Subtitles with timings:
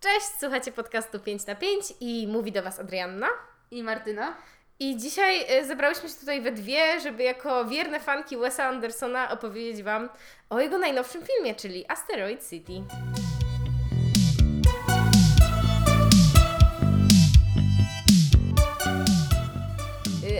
[0.00, 3.26] Cześć, słuchacie podcastu 5 na 5 i mówi do Was Adrianna.
[3.70, 4.36] I Martyna.
[4.78, 9.82] I dzisiaj y, zebrałyśmy się tutaj we dwie, żeby jako wierne fanki Wesa Andersona opowiedzieć
[9.82, 10.08] Wam
[10.50, 12.72] o jego najnowszym filmie, czyli Asteroid City.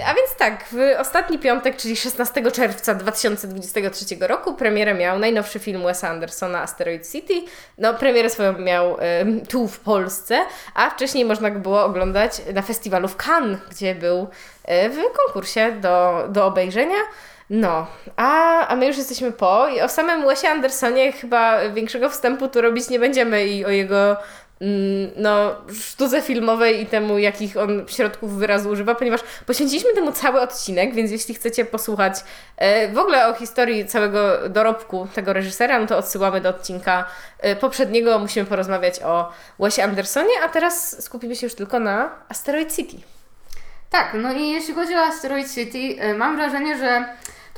[0.09, 5.83] A więc tak, w ostatni piątek, czyli 16 czerwca 2023 roku, premierę miał najnowszy film
[5.83, 7.35] Wesa Andersona, Asteroid City.
[7.79, 8.97] No, premierę swoją miał
[9.49, 10.39] tu w Polsce,
[10.75, 14.29] a wcześniej można go było oglądać na festiwalu w Cannes, gdzie był
[14.65, 16.99] e, w konkursie do, do obejrzenia.
[17.51, 22.49] No, a, a my już jesteśmy po i o samym Wesie Andersonie chyba większego wstępu
[22.49, 24.17] tu robić nie będziemy i o jego
[25.17, 30.95] no, sztuce filmowej i temu, jakich on środków wyrazu używa, ponieważ poświęciliśmy temu cały odcinek,
[30.95, 32.15] więc jeśli chcecie posłuchać
[32.57, 37.05] e, w ogóle o historii całego dorobku tego reżysera, no to odsyłamy do odcinka
[37.39, 38.19] e, poprzedniego.
[38.19, 42.97] Musimy porozmawiać o Wesie Andersonie, a teraz skupimy się już tylko na Asteroid City.
[43.91, 47.05] Tak, no i jeśli chodzi o Asteroid City, y, mam wrażenie, że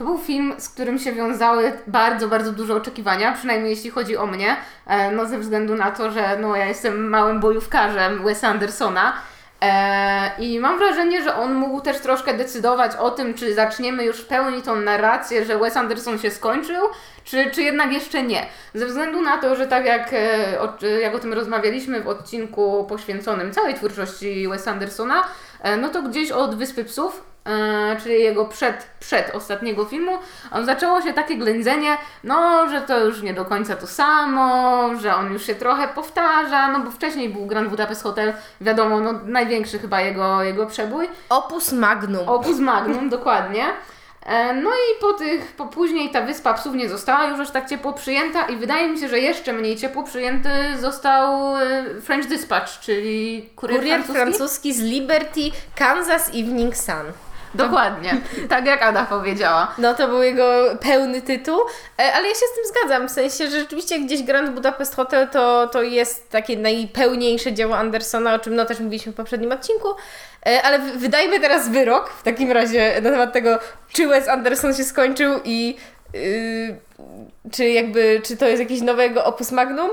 [0.01, 4.27] to był film, z którym się wiązały bardzo, bardzo duże oczekiwania, przynajmniej jeśli chodzi o
[4.27, 4.57] mnie,
[4.87, 9.13] e, no ze względu na to, że no ja jestem małym bojówkarzem Wesa Andersona.
[9.63, 14.17] E, I mam wrażenie, że on mógł też troszkę decydować o tym, czy zaczniemy już
[14.17, 16.83] w pełni tą narrację, że Wes Anderson się skończył,
[17.25, 18.47] czy, czy jednak jeszcze nie.
[18.75, 20.11] Ze względu na to, że tak jak,
[20.83, 25.25] e, jak o tym rozmawialiśmy w odcinku poświęconym całej twórczości Wes Andersona,
[25.81, 30.19] no to gdzieś od Wyspy Psów, e, czyli jego przed, przed ostatniego filmu,
[30.65, 35.33] zaczęło się takie ględzenie, no, że to już nie do końca to samo, że on
[35.33, 40.01] już się trochę powtarza, no bo wcześniej był Grand Budapest Hotel, wiadomo, no największy chyba
[40.01, 41.09] jego, jego przebój.
[41.29, 42.29] Opus Magnum.
[42.29, 43.65] Opus Magnum, dokładnie.
[44.31, 47.69] E, No i po tych, po później ta Wyspa Psów nie została już aż tak
[47.69, 50.49] ciepło przyjęta i wydaje mi się, że jeszcze mniej ciepło przyjęty
[50.81, 54.23] został e, French Dispatch, czyli kurier, Kurier francuski.
[54.23, 55.41] francuski z Liberty,
[55.77, 57.13] Kansas Evening Sun.
[57.55, 58.17] Dokładnie,
[58.49, 59.75] tak jak Ada powiedziała.
[59.79, 61.61] No to był jego pełny tytuł,
[61.99, 65.29] e, ale ja się z tym zgadzam, w sensie, że rzeczywiście gdzieś Grand Budapest Hotel
[65.29, 69.89] to, to jest takie najpełniejsze dzieło Andersona, o czym no też mówiliśmy w poprzednim odcinku,
[70.47, 73.59] E, ale wydajmy teraz wyrok w takim razie na temat tego,
[73.93, 75.77] czy Wes Anderson się skończył i
[76.15, 76.77] yy,
[77.53, 79.91] czy jakby, czy to jest jakieś nowego opus magnum.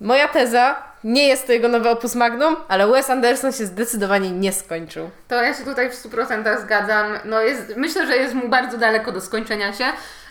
[0.00, 4.52] Moja teza, nie jest to jego nowe opus magnum, ale Wes Anderson się zdecydowanie nie
[4.52, 5.10] skończył.
[5.28, 7.06] To ja się tutaj w 100% zgadzam.
[7.24, 9.84] No jest, myślę, że jest mu bardzo daleko do skończenia się.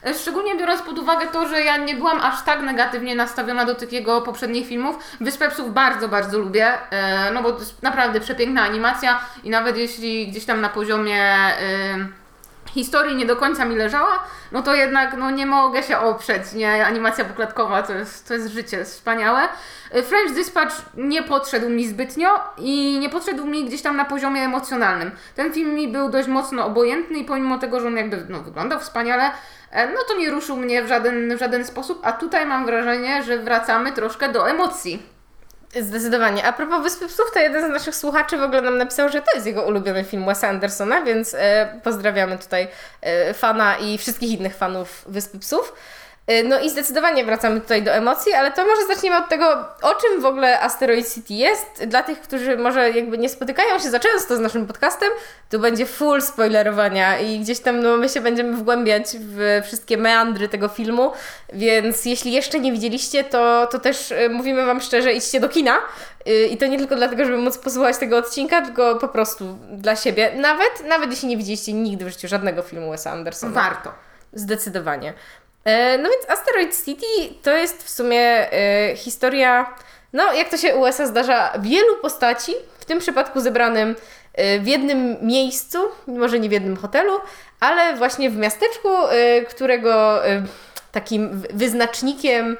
[0.06, 3.75] E, Szczególnie biorąc pod uwagę to, że ja nie byłam aż tak negatywnie nastawiona do
[3.75, 4.96] tych jego poprzednich filmów.
[5.22, 9.78] Wyspę Psów bardzo, bardzo lubię, e, no bo to jest naprawdę przepiękna animacja i nawet
[9.78, 11.53] jeśli gdzieś tam na poziomie e,
[12.73, 16.85] historii nie do końca mi leżała, no to jednak no, nie mogę się oprzeć, nie?
[16.85, 19.41] Animacja poklatkowa to jest, to jest życie, wspaniałe.
[19.91, 24.41] E, French Dispatch nie podszedł mi zbytnio i nie podszedł mi gdzieś tam na poziomie
[24.41, 25.12] emocjonalnym.
[25.35, 28.79] Ten film mi był dość mocno obojętny i pomimo tego, że on jakby no, wyglądał
[28.79, 29.31] wspaniale,
[29.72, 33.23] e, no to nie ruszył mnie w żaden, w żaden sposób, a tutaj mam wrażenie,
[33.23, 35.12] że wracamy troszkę do emocji.
[35.81, 36.44] Zdecydowanie.
[36.45, 39.28] A propos Wyspy Psów, to jeden z naszych słuchaczy w ogóle nam napisał, że to
[39.35, 42.67] jest jego ulubiony film Wesa Andersona, więc e, pozdrawiamy tutaj
[43.01, 45.73] e, fana i wszystkich innych fanów Wyspy Psów.
[46.28, 49.45] E, no i zdecydowanie wracamy tutaj do emocji, ale to może zaczniemy od tego,
[49.81, 51.84] o czym w ogóle Asteroid City jest.
[51.88, 55.09] Dla tych, którzy może jakby nie spotykają się za często z naszym podcastem,
[55.50, 60.50] tu będzie full spoilerowania i gdzieś tam no, my się będziemy wgłębiać w wszystkie meandry
[60.50, 61.12] tego filmu,
[61.53, 65.79] więc jeśli jeszcze nie widzieliście, to, to też e, mówimy Wam szczerze, idźcie do kina
[66.28, 69.95] Y, i to nie tylko dlatego, żeby móc posłuchać tego odcinka, tylko po prostu dla
[69.95, 70.31] siebie.
[70.35, 73.53] Nawet, nawet jeśli nie widzieliście nigdy w życiu żadnego filmu Wesa Andersona.
[73.53, 73.94] Warto.
[74.33, 75.13] Zdecydowanie.
[75.66, 77.06] E, No więc Asteroid City
[77.44, 78.19] to jest w sumie
[78.53, 79.74] e, historia,
[80.13, 83.96] no jak to się USA zdarza, wielu postaci, w tym przypadku zebranym
[84.34, 87.19] e, w jednym miejscu, może nie w jednym hotelu,
[87.59, 88.90] ale właśnie w miasteczku,
[89.50, 90.22] którego
[90.91, 92.57] takim wy- wyznacznikiem,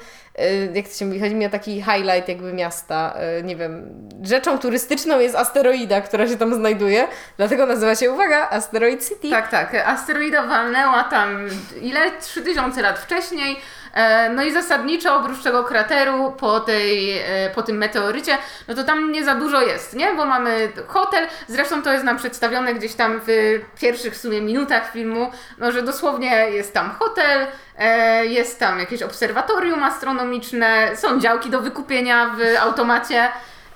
[0.74, 3.92] jak to się mówi, chodzi mi o taki highlight jakby miasta, e, nie wiem,
[4.24, 7.08] rzeczą turystyczną jest asteroida, która się tam znajduje,
[7.38, 9.30] dlatego nazywa się, uwaga, Asteroid City.
[9.30, 9.76] Tak, tak.
[9.76, 11.48] Asteroida walnęła tam
[11.82, 12.12] ile?
[12.22, 13.58] 3000 lat wcześniej.
[13.94, 18.38] E, No i zasadniczo oprócz tego krateru po, tej, e, po tym meteorycie,
[18.68, 20.14] no to tam nie za dużo jest, nie?
[20.16, 24.92] Bo mamy hotel, zresztą to jest nam przedstawione gdzieś tam w pierwszych w sumie minutach
[24.92, 27.48] filmu, no że dosłownie jest tam hotel,
[27.78, 33.28] e, jest tam jakieś obserwatorium astronomiczne, są działki do wykupienia w automacie.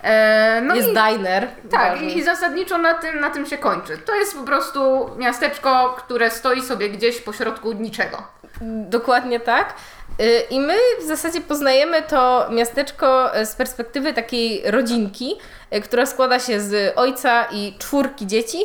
[0.04, 1.48] E, no jest i, diner.
[1.72, 2.12] tak, ważny.
[2.12, 3.98] i, zasadniczo na tym, na tym się kończy.
[3.98, 8.24] To jest po prostu miasteczko, które stoi sobie gdzieś pośrodku niczego.
[8.90, 9.74] Dokładnie tak.
[10.22, 15.36] Y, I my w zasadzie poznajemy to miasteczko z perspektywy takiej rodzinki,
[15.76, 18.58] y, która składa się z ojca i czwórki dzieci,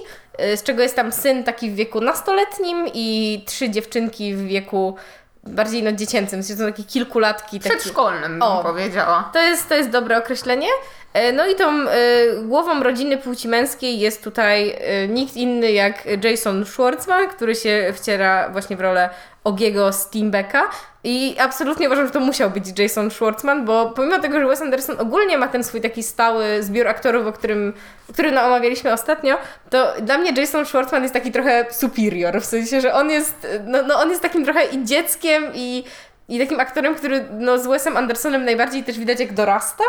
[0.56, 4.96] z czego jest tam syn taki w wieku nastoletnim i trzy dziewczynki w wieku
[5.44, 7.60] bardziej no dziecięcym, to takie kilkulatki.
[7.60, 7.76] Takie...
[7.76, 8.62] Przedszkolnym bym O.
[8.62, 9.30] powiedziała.
[9.32, 10.66] To jest, to jest dobre określenie.
[11.14, 11.96] E, No i tą e,
[12.42, 18.48] głową rodziny płci męskiej jest tutaj e, nikt inny jak Jason Schwartzman, który się wciera
[18.48, 19.10] właśnie w rolę
[19.44, 20.62] Ogiego Steenbecka.
[21.04, 24.96] I absolutnie uważam, że to musiał być Jason Schwartzman, bo pomimo tego, że Wes Anderson
[25.00, 27.72] ogólnie ma ten swój taki stały zbiór aktorów, o którym,
[28.12, 29.38] który no, omawialiśmy ostatnio,
[29.70, 33.82] to dla mnie Jason Schwartzman jest taki trochę superior, w sensie, że on jest, no,
[33.82, 35.84] no on jest takim trochę i dzieckiem i
[36.32, 39.84] i takim aktorem, który no, z Wesem Andersonem najbardziej też widać jak dorasta,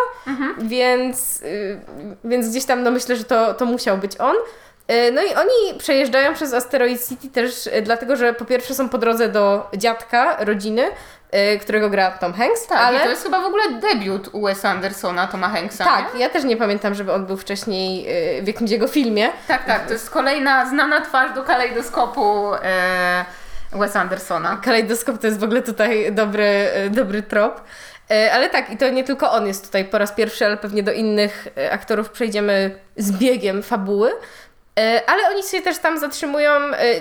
[0.57, 1.79] więc, y,
[2.23, 4.35] więc gdzieś tam no, myślę, że to, to musiał być on.
[4.91, 8.89] Y, No i oni przejeżdżają przez Asteroid City też y, dlatego, że po pierwsze są
[8.89, 10.83] po drodze do dziadka rodziny,
[11.53, 12.99] y, którego gra Tom Hanks, Tak, ale...
[12.99, 16.19] to jest chyba w ogóle debiut u Wesa Andersona, Toma Hanksa, Tak, nie?
[16.19, 18.07] ja też nie pamiętam, żeby on był wcześniej
[18.43, 19.29] w jakimś jego filmie.
[19.47, 23.25] Tak, tak, to jest kolejna znana twarz do kalejdoskopu e,
[23.75, 24.57] Wesa Andersona.
[24.63, 27.61] Kalejdoskop to jest w ogóle tutaj dobry, e, dobry trop.
[28.11, 30.83] E, Ale tak, i to nie tylko on jest tutaj po raz pierwszy, ale pewnie
[30.83, 34.11] do innych e, aktorów przejdziemy z biegiem fabuły.
[35.07, 36.51] Ale oni się też tam zatrzymują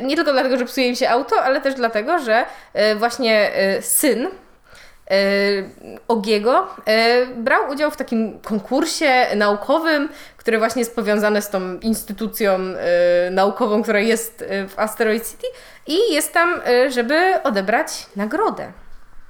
[0.02, 2.44] nie tylko dlatego, że psuje im się auto, ale też dlatego, że
[2.96, 4.28] właśnie syn
[6.08, 12.52] Ogiego e, brał udział w takim konkursie naukowym, który właśnie jest powiązany z tą instytucją
[12.54, 15.46] e, naukową, która jest e, w Asteroid City
[15.86, 18.72] i jest tam, e, żeby odebrać nagrodę.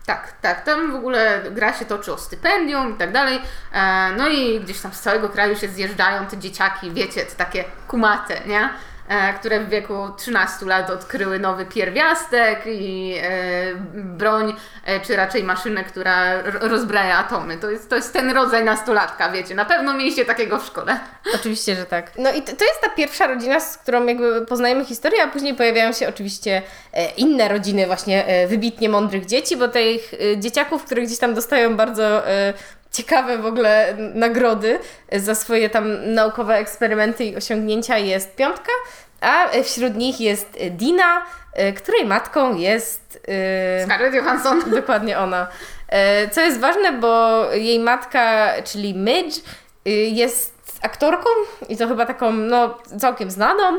[0.07, 3.41] Tak, tak, tam w ogóle gra się toczy o stypendium i tak dalej.
[3.73, 7.65] E, no i gdzieś tam z całego kraju się zjeżdżają te dzieciaki, wiecie, te takie
[7.89, 8.69] kumate, nie?
[9.13, 14.55] E, które w wieku 13 lat odkryły nowy pierwiastek i e, broń,
[14.85, 17.57] e, czy raczej maszynę, która rozbraja atomy.
[17.57, 19.55] To jest, to jest ten rodzaj nastolatka, wiecie.
[19.55, 21.01] Na pewno mieliście takiego w szkole.
[21.35, 22.11] Oczywiście, że tak.
[22.19, 25.55] No i to, to jest ta pierwsza rodzina, z którą jakby poznajemy historię, a później
[25.55, 26.63] pojawiają się oczywiście
[26.93, 31.35] e, inne rodziny właśnie e, wybitnie mądrych dzieci, bo tych e, dzieciaków, które gdzieś tam
[31.35, 32.55] dostają bardzo e,
[32.93, 34.79] ciekawe w ogóle nagrody
[35.13, 38.73] za swoje tam naukowe eksperymenty i osiągnięcia jest piątka,
[39.21, 43.21] a wśród nich jest Dina, e, której matką jest...
[43.29, 44.71] e, Scarlett Johansson.
[44.81, 45.47] Dokładnie ona.
[45.89, 49.41] E, Co jest ważne, bo jej matka, czyli Midge,
[49.87, 51.31] y, jest aktorką
[51.69, 53.79] i to chyba taką no, całkiem znaną,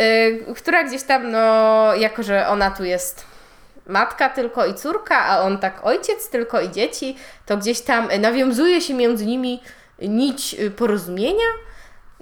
[0.00, 3.35] y, która gdzieś tam, no, jako że ona tu jest
[3.86, 7.16] matka tylko i córka, a on tak ojciec tylko i dzieci,
[7.46, 9.62] to gdzieś tam nawiązuje się między nimi
[10.02, 11.44] nić y, porozumienia.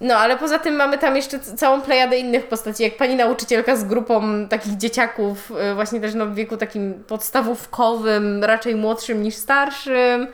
[0.00, 3.84] No, ale poza tym mamy tam jeszcze całą plejadę innych postaci, jak pani nauczycielka z
[3.84, 10.26] grupą takich dzieciaków, y, właśnie też no, w wieku takim podstawówkowym, raczej młodszym niż starszym.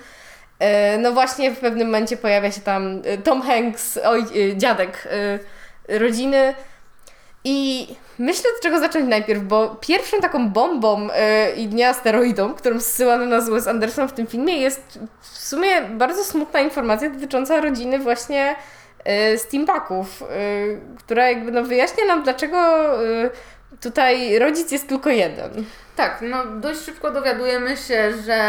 [0.58, 4.24] E, No właśnie w pewnym momencie pojawia się tam Tom Hanks, oj,
[4.56, 5.08] dziadek
[5.88, 6.54] rodziny.
[7.44, 7.88] I
[8.18, 11.10] myślę, od czego zacząć najpierw, bo pierwszą taką bombą y,
[11.56, 16.24] i nie asteroidą, którą zsyła na Wes Anderson w tym filmie, jest w sumie bardzo
[16.24, 18.56] smutna informacja dotycząca rodziny właśnie
[19.34, 22.58] y, Steampaków, y, która jakby no wyjaśnia nam, dlaczego
[23.80, 25.64] tutaj rodzic jest tylko jeden.
[25.96, 28.42] Tak, no dość szybko dowiadujemy się, że,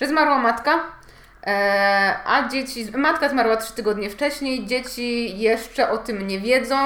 [0.00, 0.84] że zmarła matka,
[1.46, 6.76] e, a dzieci, matka zmarła trzy tygodnie wcześniej, dzieci jeszcze o tym nie wiedzą.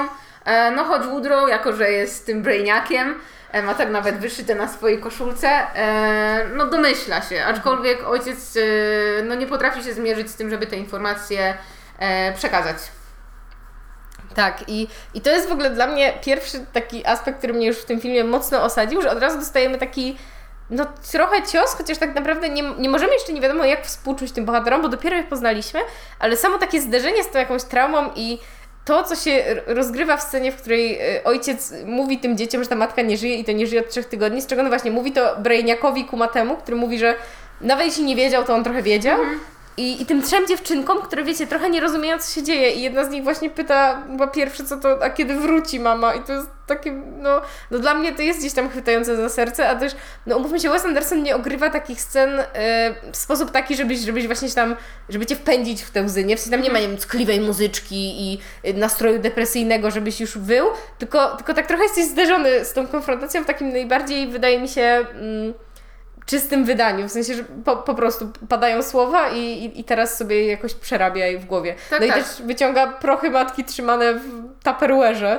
[0.49, 3.14] E, no choć Woodrow, jako że jest tym brainiakiem,
[3.52, 8.59] e, ma tak nawet wyszyte na swojej koszulce, e, no domyśla się, aczkolwiek ojciec
[9.25, 11.55] no nie potrafi się zmierzyć z tym, żeby te informacje
[12.37, 12.76] przekazać.
[14.35, 17.76] Tak, i, i to jest w ogóle dla mnie pierwszy taki aspekt, który mnie już
[17.76, 20.17] w tym filmie mocno osadził, że od razu dostajemy taki
[20.71, 24.45] no trochę cios, chociaż tak naprawdę nie, nie możemy jeszcze nie wiadomo jak współczuć tym
[24.45, 25.81] bohaterom, bo dopiero ich poznaliśmy,
[26.19, 28.38] ale samo takie zderzenie z tą jakąś traumą i
[28.88, 32.76] to, co się rozgrywa w scenie, w której e, ojciec mówi tym dzieciom, że ta
[32.76, 35.12] matka nie żyje i to nie żyje od trzech tygodni, z czego no właśnie mówi
[35.12, 37.14] to Brainiakowi Kumatemu, który mówi, że
[37.61, 39.18] nawet jeśli nie wiedział, to on trochę wiedział.
[39.78, 43.04] I, I tym trzem dziewczynkom, które wiecie, trochę nie rozumieją, co się dzieje, i jedna
[43.04, 46.14] z nich właśnie pyta, chyba pierwsze, co to, a kiedy wróci mama?
[46.14, 49.68] I to jest takie, no, no dla mnie to jest gdzieś tam chwytające za serce,
[49.68, 49.92] a też,
[50.26, 54.26] no umówmy się, Wes Anderson nie ogrywa takich scen e, w sposób taki, żebyś, żebyś
[54.26, 54.76] właśnie tam,
[55.08, 56.37] żeby cię wpędzić w te łzy, nie?
[56.37, 60.38] W sensie tam nie ma, nie wiem, ckliwej muzyczki i y, nastroju depresyjnego, żebyś już
[60.38, 60.66] wył,
[60.99, 64.82] tylko, tylko tak trochę jesteś zderzony z tą konfrontacją w takim najbardziej, wydaje mi się...
[64.82, 65.54] Mm,
[66.28, 70.47] czystym wydaniu, w sensie, że po, po prostu padają słowa i, i, i teraz sobie
[70.47, 71.75] jakoś przerabia je w głowie.
[71.90, 72.18] Tak, no i tak.
[72.18, 74.23] też wyciąga prochy matki trzymane w
[74.64, 75.38] tupperware'ze.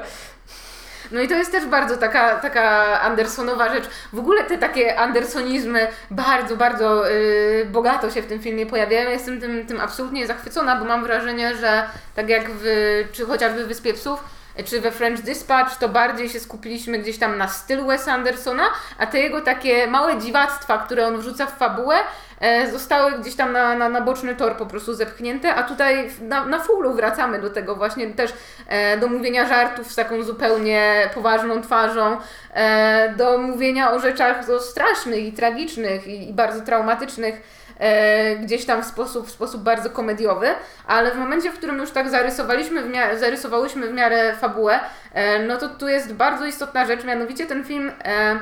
[1.11, 3.83] No i to jest też bardzo taka, taka Andersonowa rzecz.
[4.13, 9.09] W ogóle te takie andersonizmy bardzo, bardzo yy, bogato się w tym filmie pojawiają.
[9.09, 11.83] Jestem tym, tym absolutnie zachwycona, bo mam wrażenie, że
[12.15, 12.63] tak jak w,
[13.11, 14.23] czy chociażby w Wyspie Psów,
[14.63, 18.63] czy we French Dispatch, to bardziej się skupiliśmy gdzieś tam na stylu Wesa Andersona,
[18.97, 21.95] a te jego takie małe dziwactwa, które on wrzuca w fabułę,
[22.39, 26.45] e, zostały gdzieś tam na, na, na boczny tor po prostu zepchnięte, a tutaj na,
[26.45, 28.33] na fullu wracamy do tego właśnie też
[28.67, 32.17] e, do mówienia żartów z taką zupełnie poważną twarzą,
[32.53, 38.83] e, do mówienia o rzeczach strasznych i tragicznych i, i bardzo traumatycznych e, gdzieś tam
[38.83, 40.47] w sposób, w sposób bardzo komediowy,
[40.87, 44.79] ale w momencie, w którym już tak zarysowaliśmy w mia- zarysowałyśmy w miarę fabułę,
[45.13, 48.39] e, no to tu jest bardzo istotna rzecz, mianowicie ten film e,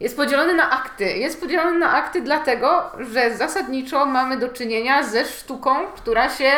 [0.00, 1.04] jest podzielony na akty.
[1.04, 6.52] Jest podzielony na akty dlatego, że zasadniczo mamy do czynienia ze sztuką, która się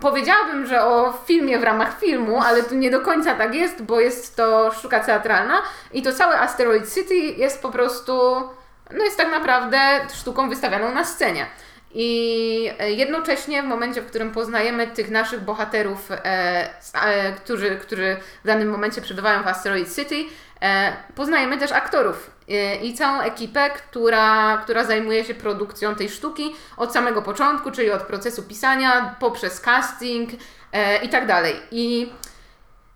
[0.00, 4.00] Powiedziałabym, że o filmie w ramach filmu, ale tu nie do końca tak jest, bo
[4.00, 5.62] jest to sztuka teatralna
[5.92, 8.12] i to całe Asteroid City jest po prostu,
[8.98, 9.78] no jest tak naprawdę
[10.14, 11.46] sztuką wystawianą na scenie.
[11.94, 16.16] I e, jednocześnie w momencie, w którym poznajemy tych naszych bohaterów, e,
[16.94, 20.24] e, którzy, którzy w danym momencie przebywają w Asteroid City,
[20.62, 26.54] e, poznajemy też aktorów e, i całą ekipę, która, która zajmuje się produkcją tej sztuki
[26.76, 30.30] od samego początku, czyli od procesu pisania, poprzez casting
[30.72, 31.54] e, i tak dalej.
[31.70, 32.12] I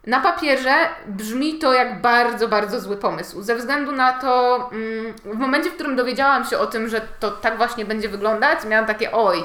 [0.06, 0.74] na papierze
[1.06, 3.42] brzmi to jak bardzo, bardzo zły pomysł.
[3.42, 7.30] Ze względu na to, mm, w momencie, w którym dowiedziałam się o tym, że to
[7.30, 9.44] tak właśnie będzie wyglądać, miałam takie oj,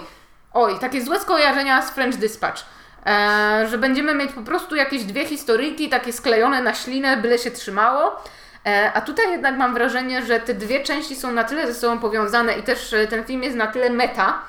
[0.53, 2.65] oj, takie złe skojarzenia z French Dispatch.
[3.05, 7.51] E, że będziemy mieć po prostu jakieś dwie historyjki, takie sklejone na ślinę, byle się
[7.51, 8.23] trzymało.
[8.65, 11.99] E, a tutaj jednak mam wrażenie, że te dwie części są na tyle ze sobą
[11.99, 14.39] powiązane i też e, ten film jest na tyle meta,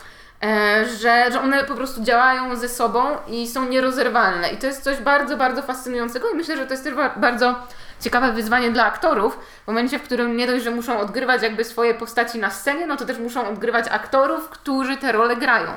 [1.00, 4.49] że, że one po prostu działają ze sobą i są nierozerwalne.
[4.49, 7.54] I to jest coś bardzo, bardzo fascynującego i myślę, że to jest też ba- bardzo
[8.00, 11.94] ciekawe wyzwanie dla aktorów, w momencie, w którym nie dość, że muszą odgrywać jakby swoje
[11.94, 15.70] postaci na scenie, no to też muszą odgrywać aktorów, którzy te role grają.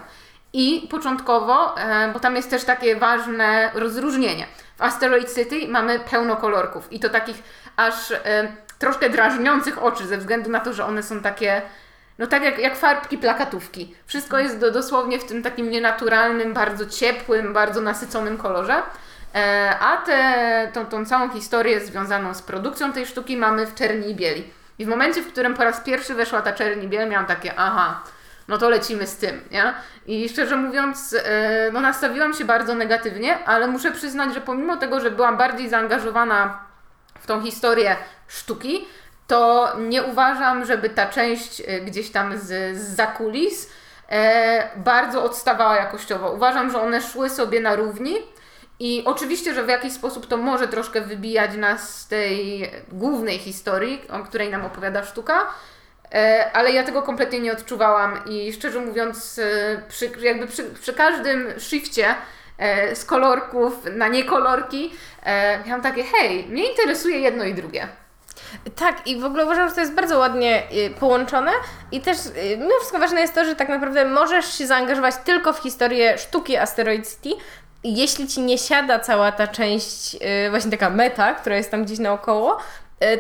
[0.54, 4.46] I początkowo, e, bo tam jest też takie ważne rozróżnienie.
[4.78, 7.44] W Asteroid City mamy pełno kolorków i to takich
[7.78, 8.18] aż e,
[8.80, 11.62] troszkę drażniących oczy ze względu na to, że one są takie
[12.18, 13.96] no tak jak, jak farbki plakatówki.
[14.06, 18.84] Wszystko jest do, dosłownie w tym takim nienaturalnym, bardzo ciepłym, bardzo nasyconym kolorze.
[19.36, 24.12] E, a tę tą, tą całą historię związaną z produkcją tej sztuki mamy w czerni
[24.12, 24.50] i bieli.
[24.80, 27.54] I w momencie, w którym po raz pierwszy weszła ta czerni i biel, miałam takie,
[27.58, 28.04] aha,
[28.48, 29.74] no to lecimy z tym, nie?
[30.08, 35.00] I szczerze mówiąc, e, no nastawiłam się bardzo negatywnie, ale muszę przyznać, że pomimo tego,
[35.00, 36.60] że byłam bardziej zaangażowana
[37.20, 37.96] w tą historię
[38.28, 38.86] sztuki,
[39.28, 43.70] to nie uważam, żeby ta część e, gdzieś tam z, z zakulis
[44.10, 46.32] e, bardzo odstawała jakościowo.
[46.32, 48.16] Uważam, że one szły sobie na równi
[48.80, 54.02] i oczywiście, że w jakiś sposób to może troszkę wybijać nas z tej głównej historii,
[54.10, 55.42] o której nam opowiada sztuka,
[56.14, 60.94] e, ale ja tego kompletnie nie odczuwałam i szczerze mówiąc, e, przy, jakby przy, przy
[60.94, 62.16] każdym shifcie
[62.94, 64.94] z kolorków na niekolorki,
[65.66, 67.88] miałam takie, hej, mnie interesuje jedno i drugie.
[68.76, 71.52] Tak, i w ogóle uważam, że to jest bardzo ładnie y, połączone
[71.92, 75.54] i też y, mimo wszystko ważne jest to, że tak naprawdę możesz się zaangażować tylko
[75.54, 77.30] w historię sztuki Asteroid City,
[77.84, 82.00] jeśli Ci nie siada cała ta część, y, właśnie taka meta, która jest tam gdzieś
[82.00, 82.58] naokoło,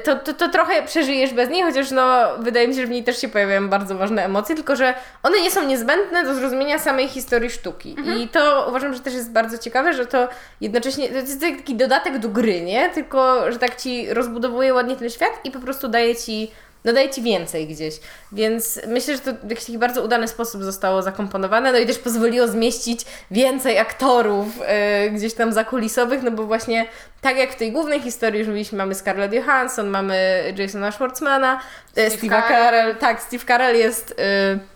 [0.04, 3.04] to, to, to trochę przeżyjesz bez niej, chociaż no, wydaje mi się, że w niej
[3.04, 7.08] też się pojawiają bardzo ważne emocje, tylko że one nie są niezbędne do zrozumienia samej
[7.08, 7.96] historii sztuki.
[8.24, 10.28] I to uważam, że też jest bardzo ciekawe, że to
[10.62, 12.90] jednocześnie, to jest taki dodatek do gry, nie?
[12.90, 16.52] Tylko, że tak Ci rozbudowuje ładnie ten świat i po prostu daje Ci
[16.86, 17.96] no daje Ci więcej gdzieś.
[18.32, 21.98] Więc myślę, że to w jakiś taki bardzo udany sposób zostało zakomponowane, no i też
[21.98, 26.86] pozwoliło zmieścić więcej aktorów e, gdzieś tam zakulisowych, no bo właśnie
[27.22, 31.60] tak jak w tej głównej historii już mówiliśmy, mamy Scarlett Johansson, mamy Jasona Schwartzmana,
[31.96, 32.96] e, Steve Steve'a Carell.
[32.96, 34.16] Tak, Steve Carell jest...
[34.20, 34.75] E,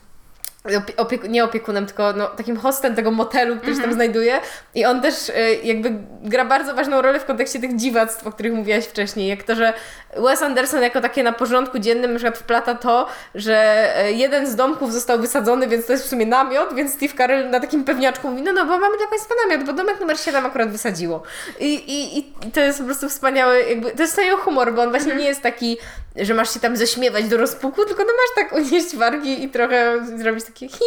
[0.97, 4.39] opieku- nie opiekunem, tylko no, takim hostem tego motelu, który się tam znajduje.
[4.75, 5.91] I on też e, jakby
[6.23, 9.27] gra bardzo ważną rolę w kontekście tych dziwactw, o których mówiłaś wcześniej.
[9.27, 9.73] Jak to, że
[10.17, 13.55] Wes Anderson jako takie na porządku dziennym na przykład wplata to, że
[13.97, 17.49] e, jeden z domków został wysadzony, więc to jest w sumie namiot, więc Steve Carell
[17.49, 20.45] na takim pewniaczku mówi, no no, bo mamy dla Państwa namiot, bo domek numer 7
[20.45, 21.23] akurat wysadziło.
[21.59, 24.89] I, i, i to jest po prostu wspaniały, jakby, to jest wspaniały humor, bo on
[24.89, 25.77] właśnie nie jest taki,
[26.21, 30.05] że masz się tam zaśmiewać do rozpuku, tylko no masz tak unieść wargi i trochę
[30.17, 30.85] zrobić takie hi.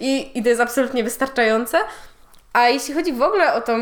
[0.00, 1.78] I, i to jest absolutnie wystarczające.
[2.52, 3.78] A jeśli chodzi w ogóle o tą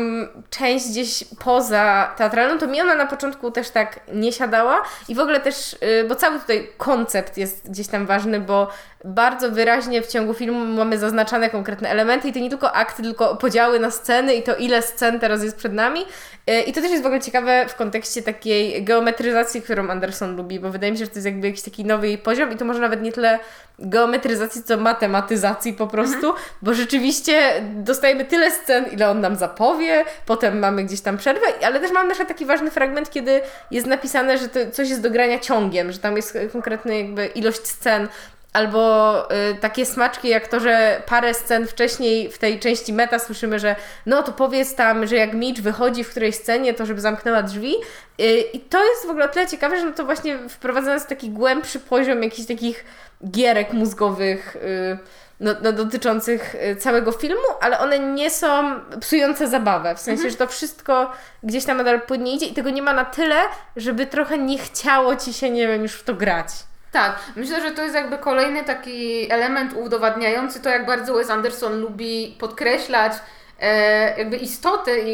[0.49, 5.19] część gdzieś poza teatralną, to mi ona na początku też tak nie siadała i w
[5.19, 8.67] ogóle też, y, bo cały tutaj koncept jest gdzieś tam ważny, bo
[9.05, 13.35] bardzo wyraźnie w ciągu filmu mamy zaznaczane konkretne elementy i to nie tylko akty, tylko
[13.35, 16.01] podziały na sceny i to ile scen teraz jest przed nami.
[16.49, 20.59] Y, I to też jest w ogóle ciekawe w kontekście takiej geometryzacji, którą Anderson lubi,
[20.59, 22.79] bo wydaje mi się, że to jest jakby jakiś taki nowy poziom i to może
[22.79, 23.39] nawet nie tyle
[23.79, 26.35] geometryzacji, co matematyzacji po prostu, mhm.
[26.61, 31.79] bo rzeczywiście dostajemy tyle scen, ile on nam zapowie, potem mamy gdzieś tam przerwę, ale
[31.79, 33.41] też mam jeszcze taki ważny fragment, kiedy
[33.71, 37.67] jest napisane, że to coś jest do grania ciągiem, że tam jest konkretna jakby ilość
[37.67, 38.07] scen,
[38.53, 43.59] Albo y, takie smaczki jak to, że parę scen wcześniej w tej części meta słyszymy,
[43.59, 47.43] że no to powiedz tam, że jak Mitch wychodzi w którejś scenie, to żeby zamknęła
[47.43, 47.75] drzwi.
[48.21, 51.07] Y, I to jest w ogóle o tyle ciekawe, że no to właśnie wprowadza nas
[51.07, 52.85] taki głębszy poziom jakichś takich
[53.29, 54.55] gierek mózgowych.
[54.55, 54.97] Y,
[55.39, 59.95] no, no, dotyczących y, całego filmu, ale one nie są psujące zabawę.
[59.95, 60.31] W sensie, mhm.
[60.31, 61.11] że to wszystko
[61.43, 63.35] gdzieś tam nadal płynnie idzie i tego nie ma na tyle,
[63.75, 66.47] żeby trochę nie chciało ci się, nie wiem, już w to grać.
[66.91, 71.81] Tak, myślę, że to jest jakby kolejny taki element udowadniający to, jak bardzo Wes Anderson
[71.81, 73.13] lubi podkreślać
[73.59, 75.11] e, jakby istoty i,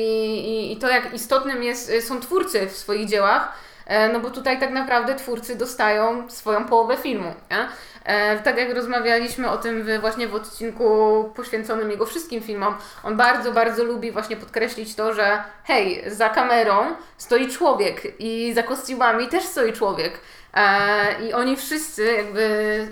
[0.49, 3.53] i, i, to, jak istotnym jest, są twórcy w swoich dziełach.
[3.85, 7.33] E, no bo tutaj tak naprawdę twórcy dostają swoją połowę filmu.
[7.51, 7.67] Nie?
[8.05, 13.17] E, tak jak rozmawialiśmy o tym w, właśnie w odcinku poświęconym jego wszystkim filmom, on
[13.17, 16.85] bardzo, bardzo lubi właśnie podkreślić to, że hej, za kamerą
[17.17, 20.19] stoi człowiek i za kostiumami też stoi człowiek.
[20.57, 22.87] E, I oni wszyscy, jakby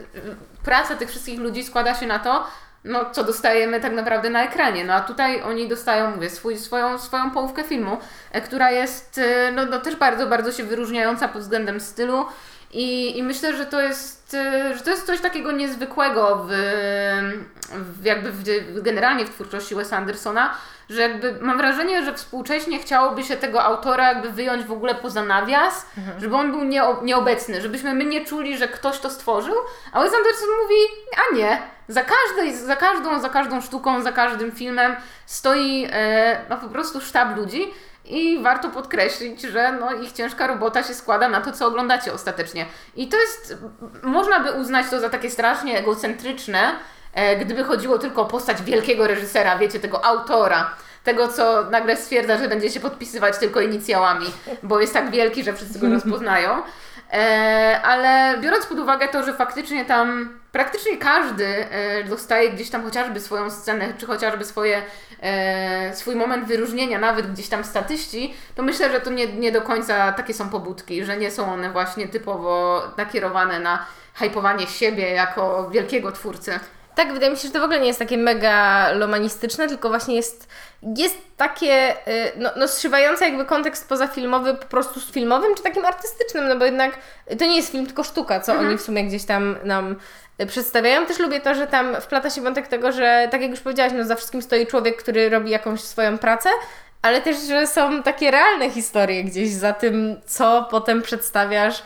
[0.63, 2.47] praca tych wszystkich ludzi składa się na to,
[2.83, 4.85] no, co dostajemy tak naprawdę na ekranie.
[4.85, 7.97] No a tutaj oni dostają, mówię, swój, swoją, swoją połówkę filmu,
[8.31, 12.25] e, która jest e, no, no, też bardzo, bardzo się wyróżniająca pod względem stylu.
[12.73, 14.37] I, I myślę, że to jest,
[14.75, 16.53] że to jest coś takiego niezwykłego w,
[17.71, 18.43] w jakby w,
[18.81, 20.57] generalnie w twórczości Wes Andersona,
[20.89, 25.23] że jakby mam wrażenie, że współcześnie chciałoby się tego autora jakby wyjąć w ogóle poza
[25.23, 26.19] nawias, mhm.
[26.19, 29.55] żeby on był nie, nieobecny, żebyśmy my nie czuli, że ktoś to stworzył,
[29.91, 30.75] a Wes Anderson mówi,
[31.17, 36.57] a nie, za, każdej, za każdą, za każdą sztuką, za każdym filmem stoi e, no,
[36.57, 37.73] po prostu sztab ludzi
[38.05, 42.65] i warto podkreślić, że no, ich ciężka robota się składa na to, co oglądacie ostatecznie.
[42.95, 43.57] I to jest,
[44.03, 46.75] można by uznać to za takie strasznie egocentryczne,
[47.41, 52.47] gdyby chodziło tylko o postać wielkiego reżysera, wiecie, tego autora, tego, co nagle stwierdza, że
[52.47, 54.25] będzie się podpisywać tylko inicjałami,
[54.63, 56.61] bo jest tak wielki, że wszyscy go rozpoznają.
[57.13, 62.83] E, ale biorąc pod uwagę to, że faktycznie tam praktycznie każdy e, dostaje gdzieś tam
[62.83, 64.81] chociażby swoją scenę, czy chociażby swoje,
[65.93, 70.11] swój moment wyróżnienia, nawet gdzieś tam statyści, to myślę, że to nie, nie do końca
[70.11, 76.11] takie są pobudki, że nie są one właśnie typowo nakierowane na hypowanie siebie jako wielkiego
[76.11, 76.59] twórcy.
[76.95, 80.15] Tak, wydaje mi się, że to w ogóle nie jest takie mega lomanistyczne, tylko właśnie
[80.15, 80.47] jest,
[80.97, 85.85] jest takie y, no, no zszywające jakby kontekst pozafilmowy po prostu z filmowym czy takim
[85.85, 86.97] artystycznym, no bo jednak
[87.39, 88.69] to nie jest film, tylko sztuka, co mhm.
[88.69, 89.95] oni w sumie gdzieś tam nam
[90.41, 91.05] y, przedstawiają.
[91.05, 94.05] Też lubię to, że tam wplata się wątek tego, że tak jak już powiedziałaś, no
[94.05, 96.49] za wszystkim stoi człowiek, który robi jakąś swoją pracę,
[97.01, 101.83] ale też, że są takie realne historie gdzieś za tym, co potem przedstawiasz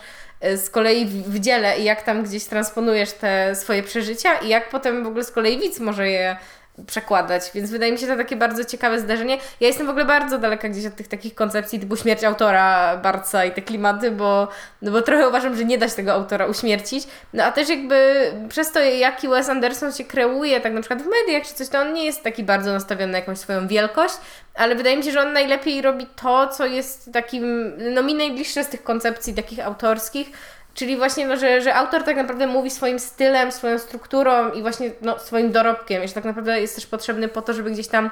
[0.56, 5.04] z kolei w dziele i jak tam gdzieś transponujesz te swoje przeżycia i jak potem
[5.04, 6.36] w ogóle z kolei widz może je
[6.86, 9.38] przekładać, więc wydaje mi się to takie bardzo ciekawe zdarzenie.
[9.60, 13.44] Ja jestem w ogóle bardzo daleka gdzieś od tych takich koncepcji typu śmierć autora Barca
[13.44, 14.48] i te klimaty, bo,
[14.82, 17.04] no bo trochę uważam, że nie da się tego autora uśmiercić.
[17.32, 21.06] No a też jakby przez to, jaki Wes Anderson się kreuje, tak na przykład w
[21.06, 24.14] mediach czy coś, to on nie jest taki bardzo nastawiony na jakąś swoją wielkość,
[24.54, 28.64] ale wydaje mi się, że on najlepiej robi to, co jest takim, no mi najbliższe
[28.64, 30.30] z tych koncepcji takich autorskich,
[30.74, 34.90] Czyli właśnie, no, że, że autor tak naprawdę mówi swoim stylem, swoją strukturą i właśnie
[35.02, 38.10] no, swoim dorobkiem, że tak naprawdę jest też potrzebny po to, żeby gdzieś tam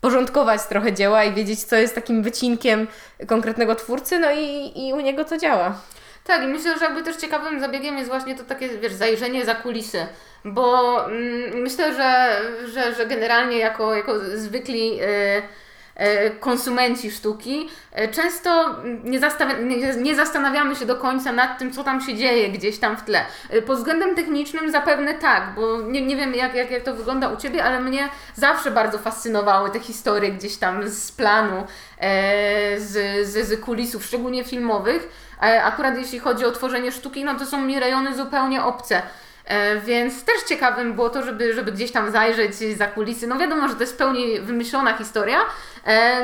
[0.00, 2.86] porządkować trochę dzieła i wiedzieć, co jest takim wycinkiem
[3.26, 5.80] konkretnego twórcy, no i, i u niego to działa.
[6.24, 9.54] Tak, i myślę, że jakby też ciekawym zabiegiem jest właśnie to takie, wiesz, zajrzenie za
[9.54, 10.06] kulisy,
[10.44, 14.96] bo mm, myślę, że, że, że generalnie jako, jako zwykli...
[14.96, 15.42] Yy,
[16.40, 22.14] konsumenci sztuki, e, często nie, nie, zastanawiamy się do końca nad tym, co tam się
[22.14, 23.24] dzieje gdzieś tam w tle.
[23.50, 27.28] E, pod względem technicznym zapewne tak, bo nie, nie wiem jak, jak, jak to wygląda
[27.28, 31.66] u Ciebie, ale mnie zawsze bardzo fascynowały te historie gdzieś tam z planu,
[32.76, 35.08] z, z, z kulisów, szczególnie filmowych.
[35.64, 39.02] Akurat jeśli chodzi o tworzenie sztuki, no to są mi rejony zupełnie obce.
[39.46, 43.26] E, więc też ciekawym było to, żeby, żeby gdzieś tam zajrzeć za kulisy.
[43.26, 45.44] No wiadomo, że to jest w pełni wymyślona historia, e,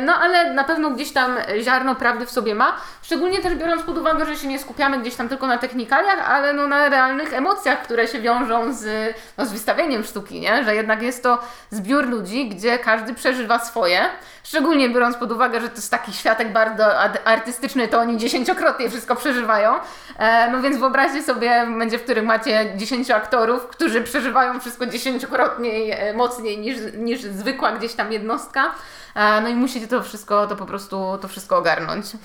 [0.03, 2.77] no ale na pewno gdzieś tam ziarno prawdy w sobie ma.
[3.03, 6.53] Szczególnie też biorąc pod uwagę, że się nie skupiamy gdzieś tam tylko na technikaliach, ale
[6.53, 10.65] no na realnych emocjach, które się wiążą z, no, z wystawieniem sztuki, nie?
[10.65, 11.39] Że jednak jest to
[11.71, 14.01] zbiór ludzi, gdzie każdy przeżywa swoje.
[14.45, 19.17] Szczególnie biorąc pod uwagę, że to jest taki światek bardzo artystyczny, to oni dziesięciokrotnie wszystko
[19.17, 19.75] przeżywają.
[20.19, 25.99] E, no więc wyobraźcie sobie, będzie, w którym macie 10 aktorów, którzy przeżywają wszystko dziesięciokrotnie
[25.99, 28.75] e, mocniej niż, niż zwykła gdzieś tam jednostka.
[29.15, 32.07] No i musicie to wszystko, to po prostu, to wszystko ogarnąć.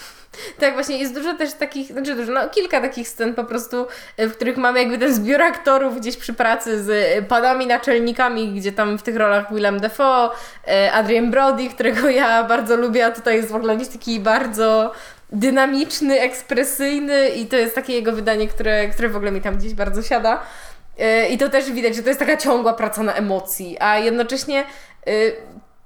[0.60, 4.32] Tak, właśnie jest dużo też takich, znaczy dużo, no kilka takich scen po prostu, w
[4.32, 9.04] których mamy jakby ten zbiór aktorów gdzieś przy pracy z panami naczelnikami, gdzie tam w
[9.04, 10.30] tych rolach Willem Dafoe,
[10.94, 14.92] Adrian Brody, którego ja bardzo lubię, a tutaj jest w ogóle jakiś taki bardzo
[15.32, 19.74] dynamiczny, ekspresyjny i to jest takie jego wydanie, które, które w ogóle mi tam gdzieś
[19.74, 20.42] bardzo siada.
[21.30, 24.64] I to też widać, że to jest taka ciągła praca na emocji, a jednocześnie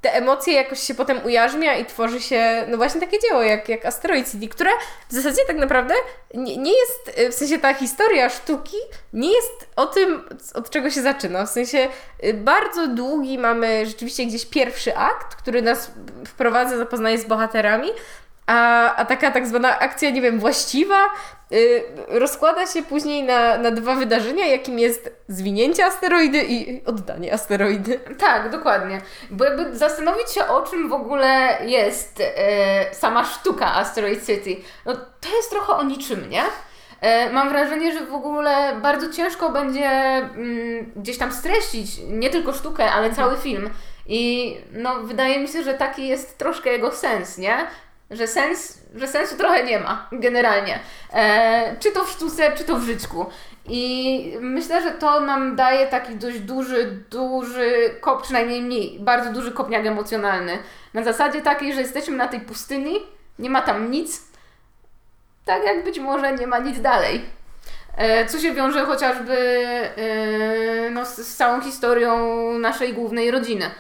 [0.02, 3.86] te emocje jakoś się potem ujarzmia i tworzy się, no właśnie takie dzieło jak, jak
[3.86, 4.72] Asteroid City, które
[5.10, 5.94] w zasadzie tak naprawdę
[6.34, 8.78] nie, nie jest, e, w sensie ta historia sztuki
[9.14, 11.46] nie jest o tym, od czego się zaczyna.
[11.46, 11.88] W sensie
[12.34, 15.92] bardzo długi mamy rzeczywiście gdzieś pierwszy akt, który nas
[16.28, 17.90] wprowadza, zapoznaje z bohaterami,
[18.52, 21.00] a, a taka tak zwana akcja, nie wiem, właściwa
[21.52, 28.00] yy, rozkłada się później na, na dwa wydarzenia, jakim jest zwinięcie asteroidy i oddanie asteroidy.
[28.18, 29.02] Tak, dokładnie.
[29.30, 32.26] Bo jakby zastanowić się o czym w ogóle jest yy,
[32.92, 36.44] sama sztuka Asteroid City, no to jest trochę o niczym, nie?
[37.02, 42.54] E, mam wrażenie, że w ogóle bardzo ciężko będzie mm, gdzieś tam streścić nie tylko
[42.54, 43.70] sztukę, ale cały film.
[44.06, 47.68] I no, wydaje mi się, że taki jest troszkę jego sens, nie?
[48.12, 50.80] Że, sens, że sensu trochę nie ma generalnie.
[51.14, 53.26] E, czy to w sztuce, czy to w życiu.
[53.66, 59.52] I myślę, że to nam daje taki dość duży, duży kop, przynajmniej mi, bardzo duży
[59.52, 60.58] kopniak emocjonalny.
[60.94, 62.96] Na zasadzie takiej, że jesteśmy na tej pustyni,
[63.40, 64.22] nie ma tam nic,
[65.46, 67.22] tak jak być może nie ma nic dalej.
[67.98, 72.18] E, co się wiąże chociażby e, no, z, z całą historią
[72.60, 73.72] naszej głównej rodziny.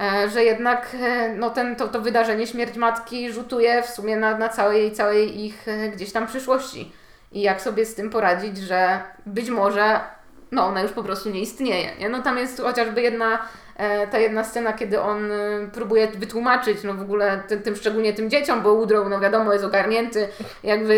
[0.00, 4.38] E, że jednak e, no ten, to, to wydarzenie, śmierć matki rzutuje w sumie na,
[4.38, 6.92] na całej, całej ich e, gdzieś tam przyszłości.
[7.32, 10.00] I jak sobie z tym poradzić, że być może
[10.52, 11.90] no ona już po prostu nie istnieje.
[11.98, 12.08] Nie?
[12.08, 13.38] No tam jest chociażby jedna
[13.76, 18.12] E, ta jedna scena, kiedy on y, próbuje wytłumaczyć, no w ogóle tym, tym szczególnie
[18.12, 20.28] tym dzieciom, bo Woodrow, no wiadomo, jest ogarnięty,
[20.62, 20.94] jakby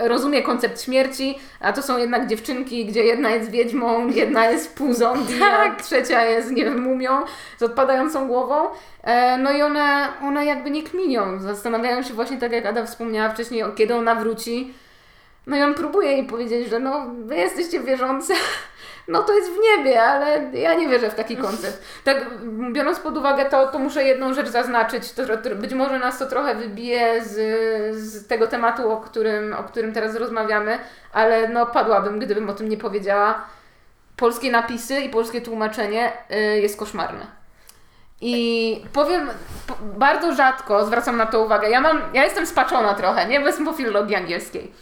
[0.00, 4.78] y, rozumie koncept śmierci, a to są jednak dziewczynki, gdzie jedna jest wiedźmą, jedna jest
[4.90, 5.82] zombie, tak.
[5.82, 7.20] trzecia jest, nie wiem, mumią
[7.58, 8.68] z odpadającą głową.
[9.02, 13.30] E, no i one, one jakby nie kminią, zastanawiają się właśnie, tak jak Ada wspomniała
[13.30, 14.74] wcześniej, kiedy ona wróci.
[15.46, 18.34] No i on próbuje jej powiedzieć, że no, wy jesteście wierzące,
[19.08, 21.82] no to jest w niebie, ale ja nie wierzę w taki koncept.
[22.04, 22.24] Tak,
[22.72, 25.12] biorąc pod uwagę to, to muszę jedną rzecz zaznaczyć.
[25.12, 25.22] To,
[25.54, 27.34] być może nas to trochę wybije z,
[27.96, 30.78] z tego tematu, o którym, o którym teraz rozmawiamy,
[31.12, 33.44] ale no padłabym, gdybym o tym nie powiedziała.
[34.16, 37.26] Polskie napisy i polskie tłumaczenie y, jest koszmarne.
[38.20, 39.30] I powiem,
[39.82, 41.70] bardzo rzadko zwracam na to uwagę.
[41.70, 43.40] Ja mam, ja jestem spaczona trochę, nie?
[43.40, 44.72] Bo jestem po filologii angielskiej.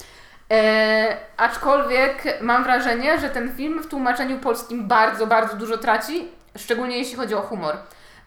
[0.50, 6.28] E, aczkolwiek mam wrażenie, że ten film w tłumaczeniu polskim bardzo, bardzo dużo traci,
[6.58, 7.76] szczególnie jeśli chodzi o humor.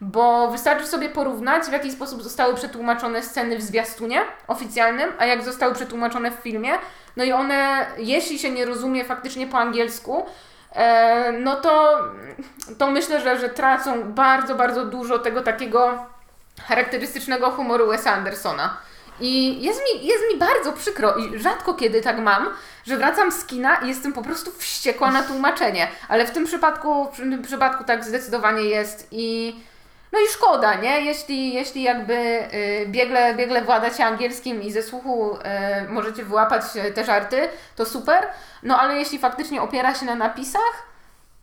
[0.00, 5.44] Bo wystarczy sobie porównać, w jaki sposób zostały przetłumaczone sceny w zwiastunie oficjalnym, a jak
[5.44, 6.70] zostały przetłumaczone w filmie.
[7.16, 10.26] No i one, jeśli się nie rozumie faktycznie po angielsku,
[10.72, 11.98] e, no to,
[12.78, 16.06] to myślę, że, że tracą bardzo, bardzo dużo tego takiego
[16.68, 18.76] charakterystycznego humoru Wesa Andersona.
[19.20, 22.50] I jest mi, jest mi bardzo przykro i rzadko kiedy tak mam,
[22.86, 25.88] że wracam z kina i jestem po prostu wściekła na tłumaczenie.
[26.08, 29.56] Ale w tym przypadku, w tym przypadku tak zdecydowanie jest i
[30.12, 31.00] no i szkoda, nie?
[31.00, 36.62] Jeśli, jeśli jakby y, biegle, biegle władacie angielskim i ze słuchu y, możecie wyłapać
[36.94, 38.26] te żarty, to super.
[38.62, 40.88] No ale jeśli faktycznie opiera się na napisach,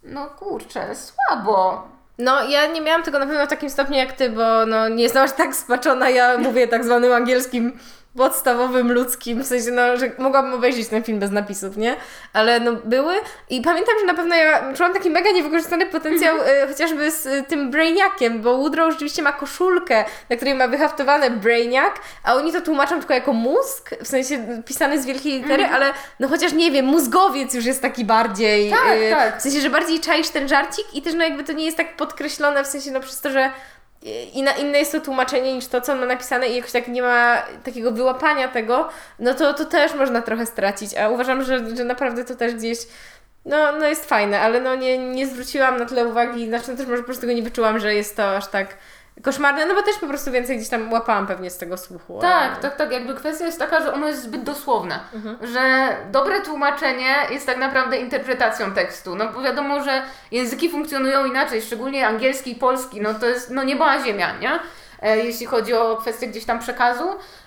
[0.04, 1.95] no kurczę, słabo.
[2.18, 5.04] No, ja nie miałam tego na pewno w takim stopniu jak ty, bo no, nie
[5.04, 6.10] jestem aż tak spaczona.
[6.10, 7.80] Ja mówię tak zwanym angielskim
[8.18, 11.96] podstawowym, ludzkim, w sensie, no, że mogłabym obejrzeć ten film bez napisów, nie?
[12.34, 13.14] Ale no, były
[13.50, 17.44] i pamiętam, że na pewno ja czułam taki mega niewykorzystany potencjał y, chociażby z y,
[17.48, 22.62] tym Brainiakiem, bo Woodrow rzeczywiście ma koszulkę, na której ma wyhaftowane Brainiac, a oni to
[22.62, 25.76] tłumaczą tylko jako mózg, w sensie pisany z wielkiej litery, mm.
[25.76, 29.40] ale no chociaż nie wiem, mózgowiec już jest taki bardziej, tak, y, tak.
[29.40, 31.98] w sensie, że bardziej czaisz ten żarcik i też no jakby to nie jest tak
[31.98, 33.50] podkreślone, w sensie no przez to, że
[34.34, 36.88] i na inne jest to tłumaczenie niż to, co on ma napisane i jakoś tak
[36.88, 38.90] nie ma takiego wyłapania tego,
[39.20, 40.96] no to, to też można trochę stracić.
[40.96, 42.78] A uważam, że, że naprawdę to też gdzieś
[43.46, 46.88] no, no jest fajne, ale no nie, nie zwróciłam na tyle uwagi, znaczy no też
[46.88, 48.78] może po prostu tego nie wyczułam, że jest to aż tak
[49.22, 52.20] koszmarne, no bo też po prostu więcej gdzieś tam łapałam pewnie z tego słuchu.
[52.22, 52.92] Tak, tak, tak.
[52.92, 55.00] Jakby kwestia jest taka, że ono jest zbyt dosłowne.
[55.14, 55.38] Mhm.
[55.54, 59.16] Że dobre tłumaczenie jest tak naprawdę interpretacją tekstu.
[59.16, 60.02] No bo wiadomo, że
[60.32, 63.02] języki funkcjonują inaczej, szczególnie angielski i polski.
[63.02, 64.60] No to jest no niebo a ziemia, nie?
[65.02, 67.04] E, jeśli chodzi o kwestię gdzieś tam przekazu.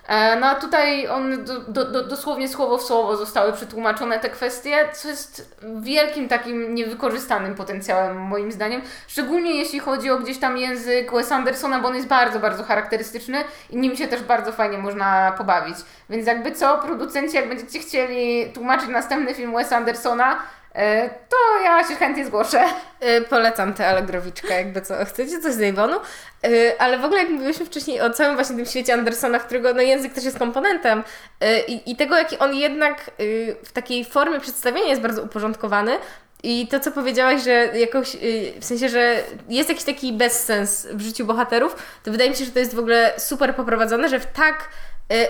[0.09, 4.31] E, no a tutaj on do, do, do, dosłownie słowo w słowo zostały przetłumaczone te
[4.31, 8.83] kwestie, co jest wielkim takim niewykorzystanym potencjałem moim zdaniem.
[9.07, 13.45] Szczególnie jeśli chodzi o gdzieś tam język Wes Andersona, bo on jest bardzo, bardzo charakterystyczny
[13.71, 15.77] i nim się też bardzo fajnie można pobawić.
[16.11, 20.39] Więc jakby co, producenci, jak będziecie chcieli tłumaczyć następny film Wes Andersona,
[21.29, 22.65] to ja się chętnie zgłoszę.
[23.19, 25.97] Y, Polecam tę Allegrowiczkę, jakby co, chcecie coś z Avonu.
[26.47, 29.83] Y, Ale w ogóle jak mówiliśmy wcześniej o całym właśnie tym świecie Andersona, którego no,
[29.83, 31.03] język też jest komponentem
[31.69, 33.11] i, i tego, jaki on jednak
[33.65, 35.99] w takiej formie przedstawienia jest bardzo uporządkowany.
[36.43, 38.17] I to, co powiedziałaś, że jakoś,
[38.61, 42.51] w sensie, że jest jakiś taki bezsens w życiu bohaterów, to wydaje mi się, że
[42.51, 44.69] to jest w ogóle super poprowadzone, że w tak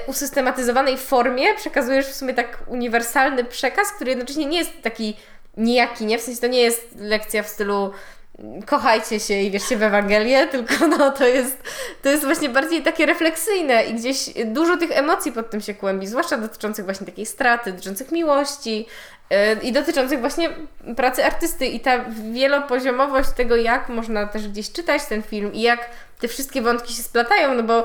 [0.07, 5.17] usystematyzowanej formie przekazujesz w sumie tak uniwersalny przekaz, który jednocześnie nie jest taki
[5.59, 6.19] nijaki, nie?
[6.19, 7.93] W sensie to nie jest lekcja w stylu
[8.39, 11.63] mm, kochajcie się i wierzcie w Ewangelię, tylko no to jest,
[12.03, 16.07] to jest właśnie bardziej takie refleksyjne i gdzieś dużo tych emocji pod tym się kłębi,
[16.07, 18.87] zwłaszcza dotyczących właśnie takiej straty, dotyczących miłości
[19.31, 20.51] yy, i dotyczących właśnie
[20.97, 25.91] pracy artysty i ta wielopoziomowość tego, jak można też gdzieś czytać ten film i jak
[26.21, 27.85] te wszystkie wątki się splatają, no bo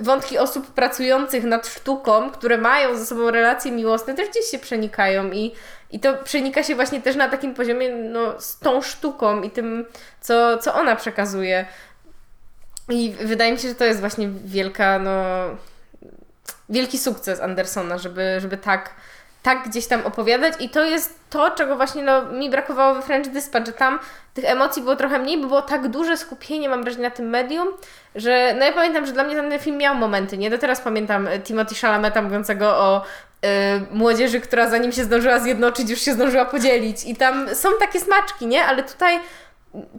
[0.00, 5.30] wątki osób pracujących nad sztuką, które mają ze sobą relacje miłosne, też gdzieś się przenikają
[5.30, 5.52] i,
[5.90, 9.86] i to przenika się właśnie też na takim poziomie no, z tą sztuką i tym,
[10.20, 11.66] co, co ona przekazuje.
[12.88, 15.12] I wydaje mi się, że to jest właśnie wielka, no,
[16.68, 18.94] wielki sukces Andersona, żeby, żeby tak,
[19.46, 23.28] tak gdzieś tam opowiadać i to jest to, czego właśnie no, mi brakowało we French
[23.28, 23.98] Dispatch, że tam
[24.34, 27.68] tych emocji było trochę mniej, bo było tak duże skupienie, mam wrażenie, na tym medium,
[28.14, 30.50] że no ja pamiętam, że dla mnie ten film miał momenty, nie?
[30.50, 33.48] Do teraz pamiętam e, Timothy Chalameta mówiącego o y,
[33.90, 38.46] młodzieży, która zanim się zdążyła zjednoczyć, już się zdążyła podzielić i tam są takie smaczki,
[38.46, 38.64] nie?
[38.64, 39.20] Ale tutaj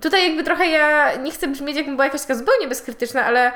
[0.01, 3.51] tutaj jakby trochę ja nie chcę brzmieć, jakbym była jakaś taka zupełnie bezkrytyczna, ale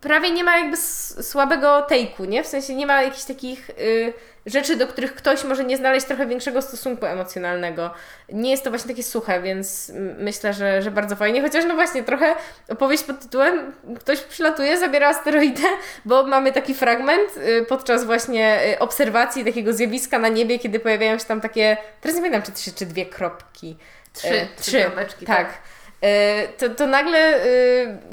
[0.00, 0.76] prawie nie ma jakby
[1.22, 2.44] słabego take'u, nie?
[2.44, 4.12] W sensie nie ma jakichś takich y,
[4.46, 7.90] rzeczy, do których ktoś może nie znaleźć trochę większego stosunku emocjonalnego.
[8.32, 11.42] Nie jest to właśnie takie suche, więc myślę, że, że bardzo fajnie.
[11.42, 12.34] Chociaż no właśnie trochę
[12.68, 15.62] opowieść pod tytułem ktoś przylatuje, zabiera asteroidę,
[16.04, 21.18] bo mamy taki fragment y, podczas właśnie y, obserwacji takiego zjawiska na niebie, kiedy pojawiają
[21.18, 23.76] się tam takie, teraz nie pamiętam czy trzy, czy dwie kropki.
[24.12, 25.36] Trzy, E, trzy kropeczki, tak.
[25.36, 25.58] tak.
[26.02, 27.44] E, To, to nagle e,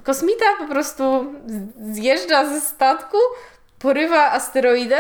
[0.04, 1.34] kosmita po prostu
[1.91, 3.17] zjeżdża ze statku,
[3.80, 4.98] porywa asteroidę.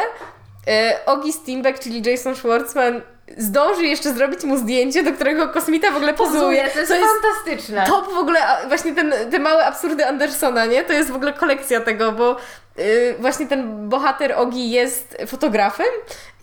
[0.67, 3.01] E, Ogi Steamback, czyli Jason Schwartzman,
[3.37, 6.39] zdąży jeszcze zrobić mu zdjęcie, do którego kosmita w ogóle pozuje.
[6.41, 7.85] Pozuje, to jest fantastyczne.
[7.87, 10.83] top w ogóle, właśnie ten, te małe absurdy Andersona, nie?
[10.83, 12.37] To jest w ogóle kolekcja tego, bo
[12.79, 15.85] y, właśnie ten bohater Ogi jest fotografem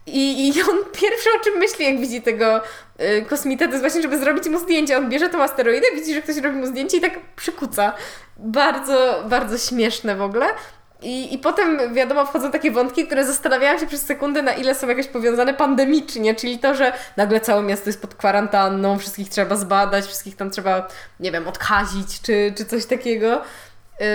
[0.07, 2.61] i, i on pierwsze o czym myśli, jak widzi tego
[3.01, 4.99] y, kosmita, to jest właśnie, żeby zrobić mu zdjęcie.
[4.99, 7.93] On bierze tą asteroidę, widzi, że ktoś robi mu zdjęcie i tak przykuca.
[8.37, 10.47] Bardzo, bardzo śmieszne w ogóle.
[11.03, 14.89] I, I potem, wiadomo, wchodzą takie wątki, które zastanawiałam się przez sekundę, na ile są
[14.89, 20.05] jakoś powiązane pandemicznie, czyli to, że nagle całe miasto jest pod kwarantanną, wszystkich trzeba zbadać,
[20.05, 20.89] wszystkich tam trzeba,
[21.21, 23.43] nie wiem, odkazić, czy, czy coś takiego.
[24.01, 24.07] Yy,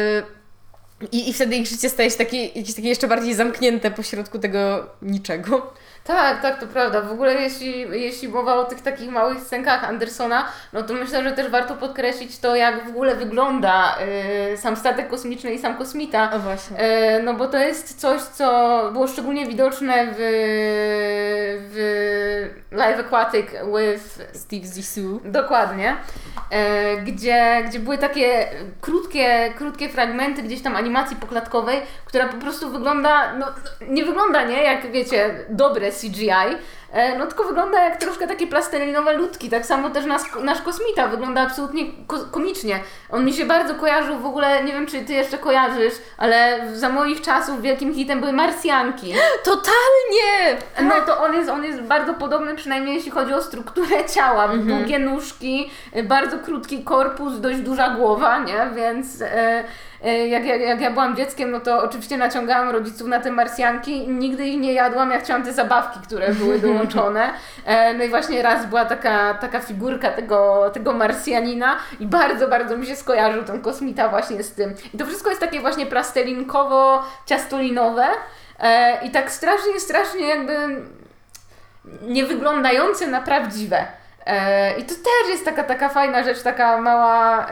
[1.12, 4.90] i, I wtedy ich życie staje się takie, jakieś takie jeszcze bardziej zamknięte pośrodku tego
[5.02, 5.74] niczego.
[6.08, 7.02] Tak, tak, to prawda.
[7.02, 11.32] W ogóle jeśli, jeśli mowa o tych takich małych scenkach Andersona, no to myślę, że
[11.32, 13.96] też warto podkreślić to, jak w ogóle wygląda
[14.54, 16.32] y, sam statek kosmiczny i sam kosmita.
[16.34, 16.78] O właśnie.
[16.80, 20.18] E, No bo to jest coś, co było szczególnie widoczne w,
[21.72, 25.20] w Live Aquatic with Steve Zissou.
[25.26, 25.96] Dokładnie.
[26.52, 28.48] E, gdzie, gdzie były takie
[28.82, 33.46] krótkie, krótkie fragmenty gdzieś tam animacji poklatkowej, która po prostu wygląda, no
[33.88, 36.56] nie wygląda, nie, jak wiecie, dobre CGI,
[36.92, 39.50] e, no tylko wygląda jak troszkę takie plastelinowe ludki.
[39.50, 42.80] Tak samo też nasz, nasz kosmita wygląda absolutnie ko komicznie.
[43.10, 46.90] On mi się bardzo kojarzył w ogóle, nie wiem czy ty jeszcze kojarzysz, ale za
[46.90, 49.14] moich czasów wielkim hitem były Marsjanki.
[49.44, 50.62] Totalnie!
[50.82, 54.44] No to on jest, on jest bardzo podobny, przynajmniej jeśli chodzi o strukturę ciała.
[54.44, 54.68] Mhm.
[54.68, 55.72] Długie nóżki,
[56.04, 58.70] bardzo krótki korpus, dość duża głowa, nie?
[58.76, 59.64] Więc e,
[60.04, 64.08] jak, jak, jak ja byłam dzieckiem, no to oczywiście naciągałam rodziców na te marsjanki.
[64.08, 67.34] Nigdy ich nie jadłam, ja chciałam te zabawki, które były dołączone.
[67.66, 72.78] E, no i właśnie raz była taka, taka figurka tego, tego marsjanina i bardzo, bardzo
[72.78, 74.76] mi się skojarzył ten kosmita właśnie z tym.
[74.94, 78.06] I to wszystko jest takie właśnie plastelinkowo-ciastolinowe.
[78.60, 80.54] E, I tak strasznie, strasznie jakby
[82.02, 83.86] nie wyglądające na prawdziwe.
[84.26, 87.48] E, I to też jest taka, taka fajna rzecz, taka mała...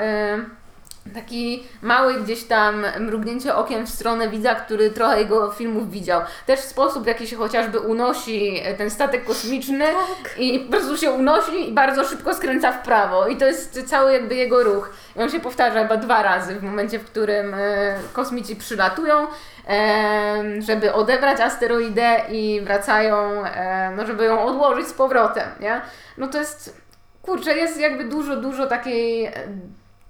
[1.06, 6.22] E, taki mały gdzieś tam mrugnięcie okiem w stronę widza, który trochę jego filmów widział.
[6.46, 10.40] Też sposób, w jaki się chociażby unosi ten statek kosmiczny Tak.
[10.40, 13.28] i po prostu się unosi i bardzo szybko skręca w prawo.
[13.28, 14.90] I to jest cały jakby jego ruch.
[15.16, 19.28] I on się powtarza chyba dwa razy w momencie, w którym e, kosmici przylatują,
[19.70, 25.82] e, żeby odebrać asteroidę i wracają, e, no żeby ją odłożyć z powrotem, nie?
[26.18, 26.82] No to jest,
[27.22, 29.32] kurczę, jest jakby dużo, dużo takiej...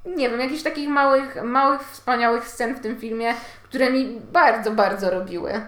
[0.05, 5.09] nie wiem, jakichś takich małych, małych, wspaniałych scen w tym filmie, które mi bardzo, bardzo
[5.09, 5.61] robiły.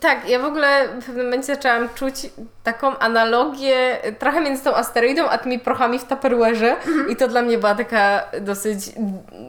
[0.00, 2.14] Tak, ja w ogóle w pewnym momencie zaczęłam czuć
[2.62, 6.74] taką analogię trochę między tą asteroidą, a tymi prochami w Tupperware'ze
[7.08, 8.80] i to dla mnie była taka dosyć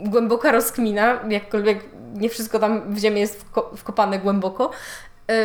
[0.03, 1.79] głęboka rozkmina, jakkolwiek
[2.13, 4.71] nie wszystko tam w ziemię jest wko- wkopane głęboko.
[5.27, 5.35] Yy,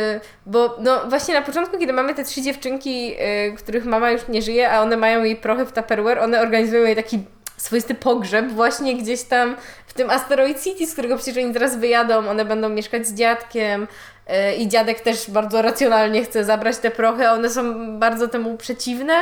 [0.45, 3.17] Bo no właśnie na początku, kiedy mamy te trzy dziewczynki, yy,
[3.57, 6.95] których mama już nie żyje, a one mają jej prochy w Tupperware, one organizują jej
[6.95, 7.19] taki
[7.61, 9.55] swoisty pogrzeb właśnie gdzieś tam
[9.87, 13.87] w tym Asteroid City, z którego przecież oni teraz wyjadą, one będą mieszkać z dziadkiem
[14.27, 18.57] yy, i dziadek też bardzo racjonalnie chce zabrać te prochy, a one są bardzo temu
[18.57, 19.13] przeciwne.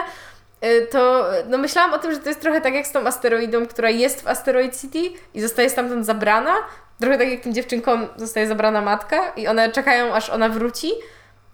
[0.61, 3.67] Yy, To no myślałam o tym, że to jest trochę tak jak z tą asteroidą,
[3.67, 4.99] która jest w Asteroid City
[5.33, 6.55] i zostaje stamtąd zabrana.
[6.99, 10.91] Trochę tak jak tym dziewczynkom zostaje zabrana matka i one czekają, aż ona wróci.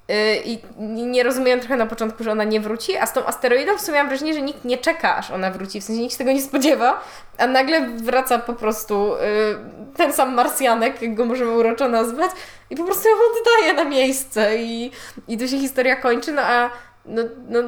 [0.08, 3.78] Yy, I nie rozumieją trochę na początku, że ona nie wróci, a z tą asteroidą
[3.78, 6.18] w sumie mam wrażenie, że nikt nie czeka, aż ona wróci, w sensie nikt się
[6.18, 7.04] tego nie spodziewa,
[7.38, 9.58] a nagle wraca po prostu yy,
[9.98, 12.32] ten sam Marsjanek, jak go możemy uroczo nazwać,
[12.70, 14.92] i po prostu ją oddaje na miejsce i,
[15.28, 16.70] i tu się historia kończy, no a
[17.06, 17.60] no, no,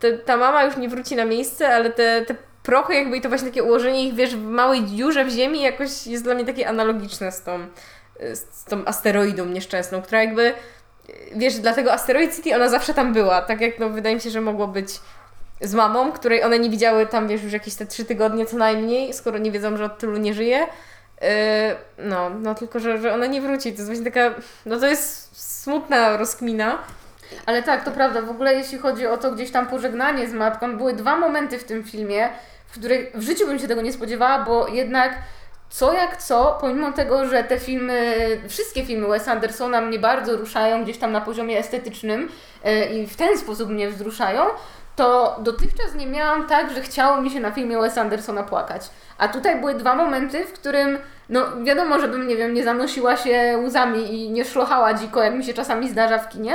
[0.00, 3.28] te, ta mama już nie wróci na miejsce, ale te, te prochy jakby i to
[3.28, 6.68] właśnie takie ułożenie ich, wiesz, w małej dziurze w ziemi jakoś jest dla mnie takie
[6.68, 7.66] analogiczne z tą,
[8.20, 10.54] y, z tą asteroidą nieszczęsną, która jakby, y,
[11.36, 14.40] wiesz, dlatego Asteroid City ona zawsze tam była, tak jak no wydaje mi się, że
[14.40, 14.88] mogło być
[15.60, 19.14] z mamą, której one nie widziały tam, wiesz, już jakieś te trzy tygodnie co najmniej,
[19.14, 20.58] skoro nie wiedzą, że od tylu nie żyje.
[21.20, 21.28] Yy,
[21.98, 23.72] no, no tylko, że, że ona nie wróci.
[23.72, 24.34] To jest właśnie taka,
[24.66, 26.78] no to jest smutna rozkmina.
[27.46, 28.22] Ale tak, to prawda.
[28.22, 31.64] W ogóle jeśli chodzi o to gdzieś tam pożegnanie z matką, były dwa momenty w
[31.64, 32.28] tym filmie,
[32.66, 35.14] w których w życiu bym się tego nie spodziewała, bo jednak
[35.72, 38.16] co jak co, pomimo tego, że te filmy,
[38.48, 42.28] wszystkie filmy Wes Andersona mnie bardzo ruszają gdzieś tam na poziomie estetycznym
[42.64, 44.42] e, i w ten sposób mnie wzruszają,
[44.96, 48.90] to dotychczas nie miałam tak, że chciało mi się na filmie Wes Andersona płakać.
[49.18, 53.58] A tutaj były dwa momenty, w którym, no wiadomo, żebym, nie wiem, nie zanosiła się
[53.64, 56.54] łzami i nie szlochała dziko, jak mi się czasami zdarza w kinie,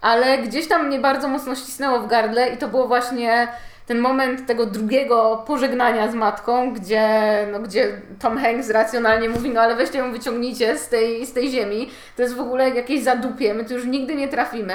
[0.00, 3.48] ale gdzieś tam mnie bardzo mocno ścisnęło w gardle i to było właśnie
[3.86, 7.08] ten moment tego drugiego pożegnania z matką, gdzie,
[7.52, 7.88] no, gdzie
[8.20, 12.22] Tom Hanks racjonalnie mówi, no ale weźcie ją wyciągnijcie z tej, z tej ziemi, to
[12.22, 14.74] jest w ogóle jakieś zadupie, my tu już nigdy nie trafimy,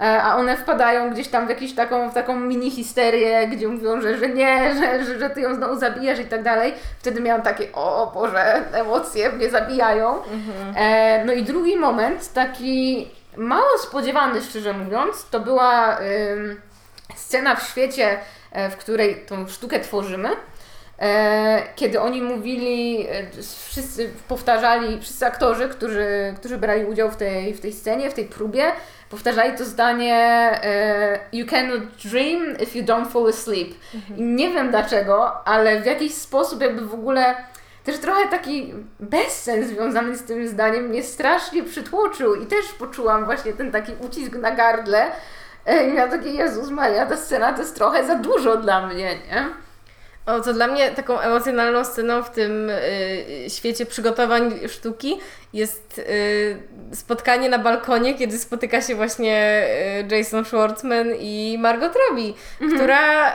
[0.00, 4.00] E, a one wpadają gdzieś tam w jakąś taką, w taką mini histerię, gdzie mówią,
[4.00, 6.74] że, że nie, że, że, że ty ją znowu zabijasz i tak dalej.
[6.98, 10.14] Wtedy miałam takie, o Boże, emocje mnie zabijają.
[10.76, 16.60] E, no i drugi moment, taki mało spodziewany, szczerze mówiąc, to była ym,
[17.16, 18.18] scena w świecie,
[18.70, 20.28] w której tą sztukę tworzymy.
[21.00, 23.26] E, kiedy oni mówili, e,
[23.68, 28.24] wszyscy powtarzali, wszyscy aktorzy, którzy, którzy brali udział w tej, w tej scenie, w tej
[28.24, 28.72] próbie,
[29.10, 33.68] powtarzali to zdanie e, You cannot dream if you don't fall asleep.
[34.16, 37.34] I nie wiem dlaczego, ale w jakiś sposób jakby w ogóle
[37.84, 43.52] też trochę taki bezsens związany z tym zdaniem mnie strasznie przytłoczył i też poczułam właśnie
[43.52, 45.10] ten taki ucisk na gardle.
[45.66, 49.48] I miałam takie, Jezus Maria, ta scena to jest trochę za dużo dla mnie, nie?
[50.26, 55.20] O, to dla mnie taką emocjonalną sceną w tym y, świecie przygotowań sztuki
[55.52, 56.56] jest y,
[56.92, 59.64] spotkanie na balkonie, kiedy spotyka się właśnie
[60.10, 62.32] y, Jason Schwartzman i Margot Robbie,
[62.74, 63.34] która y,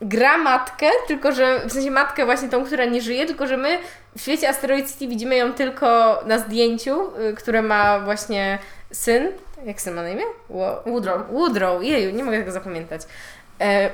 [0.00, 3.78] gra matkę, tylko że w sensie matkę właśnie tą, która nie żyje, tylko że my
[4.16, 8.58] w świecie Asteroid City widzimy ją tylko na zdjęciu, y, które ma właśnie
[8.92, 9.32] syn.
[9.64, 10.24] Jak syn ma na imię?
[10.50, 11.22] Wo- Woodrow.
[11.32, 13.02] Woodrow, jeju, nie mogę tego zapamiętać.
[13.60, 13.90] E,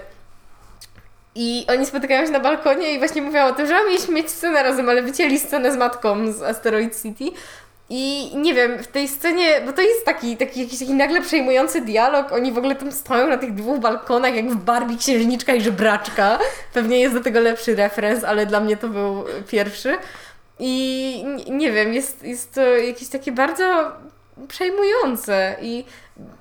[1.35, 4.63] I oni spotykają się na balkonie i właśnie mówią o tym, że mieliśmy mieć scenę
[4.63, 7.25] razem, ale wycięli scenę z matką z Asteroid City.
[7.91, 11.81] I nie wiem, w tej scenie, bo to jest taki, taki jakiś taki nagle przejmujący
[11.81, 15.61] dialog, oni w ogóle tam stoją na tych dwóch balkonach, jak w Barbie księżniczka i
[15.61, 16.39] żebraczka.
[16.75, 19.97] Pewnie jest do tego lepszy referenc, ale dla mnie to był pierwszy.
[20.59, 23.93] I nie wiem, jest, jest to jakieś takie bardzo
[24.49, 25.85] przejmujące i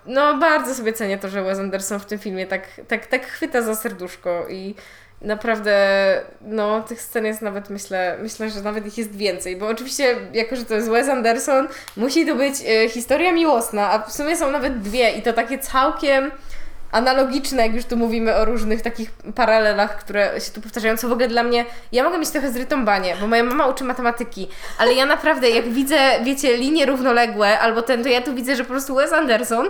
[0.05, 3.61] no bardzo sobie cenię to, że Wes Anderson w tym filmie tak, tak, tak chwyta
[3.61, 4.75] za serduszko i
[5.21, 5.75] naprawdę
[6.41, 10.55] no tych scen jest nawet myślę, myślę, że nawet ich jest więcej, bo oczywiście jako,
[10.55, 14.51] że to jest Wes Anderson musi to być e, historia miłosna, a w sumie są
[14.51, 16.31] nawet dwie i to takie całkiem
[16.91, 21.11] analogiczne, jak już tu mówimy o różnych takich paralelach, które się tu powtarzają, co w
[21.11, 25.05] ogóle dla mnie, ja mogę mieć trochę zrytąbanie, bo moja mama uczy matematyki, ale ja
[25.05, 28.95] naprawdę, jak widzę, wiecie, linie równoległe, albo ten, to ja tu widzę, że po prostu
[28.95, 29.69] Wes Anderson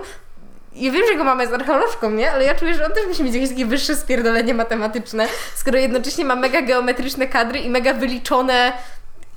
[0.76, 2.32] ja wiem, że jego mama jest archeolożką, nie?
[2.32, 6.26] Ale ja czuję, że on też musi mieć jakieś takie wyższe spierdolenie matematyczne, skoro jednocześnie
[6.26, 8.72] ma mega geometryczne kadry i mega wyliczone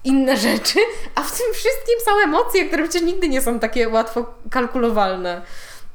[0.05, 0.79] inne rzeczy,
[1.15, 5.43] a w tym wszystkim są emocje, które przecież nigdy nie są takie łatwo kalkulowalne.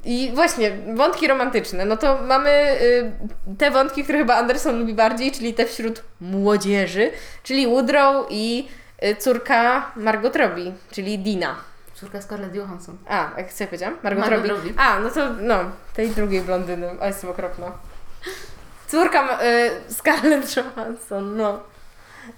[0.04, 1.86] I właśnie, wątki romantyczne.
[1.86, 3.12] No to mamy y,
[3.58, 7.12] te wątki, które chyba Anderson lubi bardziej, czyli te wśród młodzieży,
[7.43, 8.68] czyli Woodrow i
[9.04, 11.56] y, córka Margot Robbie, czyli Dina.
[11.93, 12.97] Córka Scarlett Johansson.
[13.08, 13.97] A, jak sobie powiedziałam?
[14.04, 14.70] Margot, Margot Robbie.
[14.70, 14.82] Robbie.
[14.82, 15.60] A, no to no,
[15.93, 16.89] tej drugiej blondyny.
[17.00, 17.72] A, jestem okropna.
[18.88, 21.60] Córka y, Scarlett Johansson, no.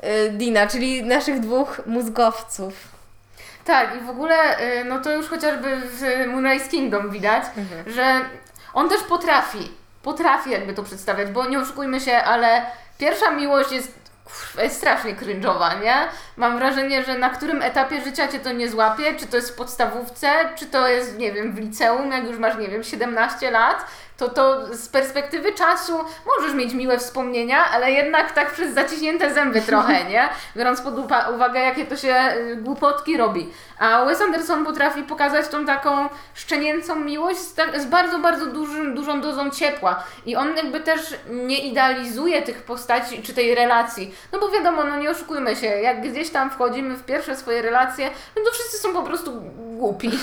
[0.04, 2.91] Y, Dina, czyli naszych dwóch mózgowców.
[3.72, 7.92] Tak, i w ogóle, y, no to już chociażby w Moonrise Kingdom widać, Mhm.
[7.92, 8.20] że
[8.74, 9.72] on też potrafi,
[10.04, 12.66] potrafi jakby to przedstawiać, bo nie oszukujmy się, ale
[12.98, 14.00] pierwsza miłość jest,
[14.64, 15.96] jest strasznie cringe'owa, nie?
[16.38, 19.56] Mam wrażenie, że na którym etapie życia Cię to nie złapie, czy to jest w
[19.56, 23.86] podstawówce, czy to jest, nie wiem, w liceum, jak już masz, nie wiem, 17 lat,
[24.22, 25.94] to to z perspektywy czasu
[26.26, 30.30] możesz mieć miłe wspomnienia, ale jednak tak przez zaciśnięte zęby trochę, nie?
[30.58, 30.94] Biorąc pod
[31.36, 33.50] uwagę, jakie to się y, głupotki robi.
[33.80, 38.96] A Wes Anderson potrafi pokazać tą taką szczenięcą miłość z, tak, z bardzo, bardzo dużym,
[38.96, 40.04] dużą dozą ciepła.
[40.26, 41.00] I on jakby też
[41.30, 44.16] nie idealizuje tych postaci czy tej relacji.
[44.32, 48.10] No bo wiadomo, no nie oszukujmy się, jak gdzieś tam wchodzimy w pierwsze swoje relacje,
[48.36, 49.42] no to wszyscy są po prostu
[49.82, 50.12] głupi.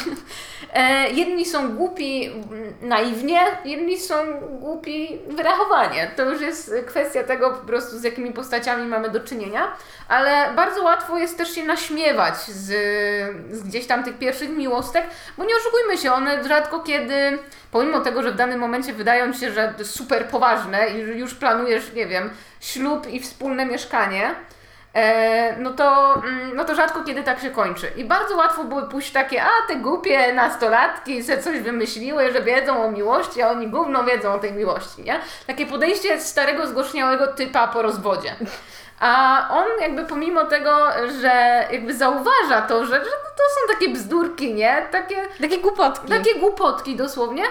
[0.74, 3.40] E, jedni są głupi mm, naiwnie,
[3.88, 6.10] inni są głupi wyrachowanie.
[6.16, 9.72] To już jest kwestia tego po prostu, z jakimi postaciami mamy do czynienia,
[10.08, 12.66] ale bardzo łatwo jest też się naśmiewać z,
[13.50, 15.04] z gdzieś tam tych pierwszych miłostek,
[15.38, 17.38] bo nie oszukujmy się, one rzadko kiedy,
[17.70, 22.06] pomimo tego, że w danym momencie wydają się, że super poważne i już planujesz, nie
[22.06, 22.30] wiem,
[22.60, 24.34] ślub i wspólne mieszkanie,
[25.58, 27.92] no, to, mm, no to rzadko kiedy tak się kończy.
[27.96, 32.84] I bardzo łatwo było pójść takie, a te głupie nastolatki se coś wymyśliły, że wiedzą
[32.84, 35.20] o miłości, a oni gówno wiedzą o tej miłości, nie?
[35.46, 38.34] Takie podejście starego, zgorzniałego typa po rozwodzie.
[39.00, 40.86] A on jakby pomimo tego,
[41.20, 44.86] że jakby zauważa to, że, że no to są takie bzdurki, nie?
[44.90, 46.08] Takie, Takie głupotki.
[46.08, 47.42] takie głupotki dosłownie,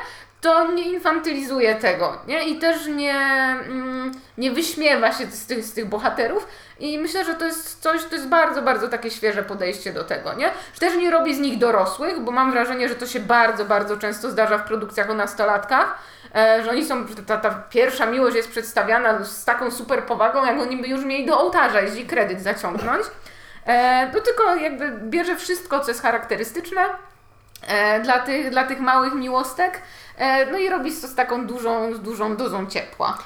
[0.41, 2.47] to nie infantylizuje tego, nie?
[2.47, 3.15] I też nie,
[3.67, 6.47] mm, nie wyśmiewa się z tych, z tych bohaterów.
[6.79, 10.33] I myślę, że to jest coś, to jest bardzo, bardzo takie świeże podejście do tego,
[10.33, 10.49] nie?
[10.73, 13.97] Że też nie robi z nich dorosłych, bo mam wrażenie, że to się bardzo, bardzo
[13.97, 15.97] często zdarza w produkcjach o nastolatkach,
[16.35, 20.59] e, że oni są, ta, ta pierwsza miłość jest przedstawiana z taką super powagą, jak
[20.59, 23.05] oni by już mieli do ołtarza jeśli kredyt zaciągnąć.
[24.13, 26.81] To tylko jakby bierze wszystko, co jest charakterystyczne,
[28.03, 29.81] dla, tych, dla tych małych miłostek.
[30.17, 33.17] E, no i robi to z taką dużą, z dużą dozą ciepła.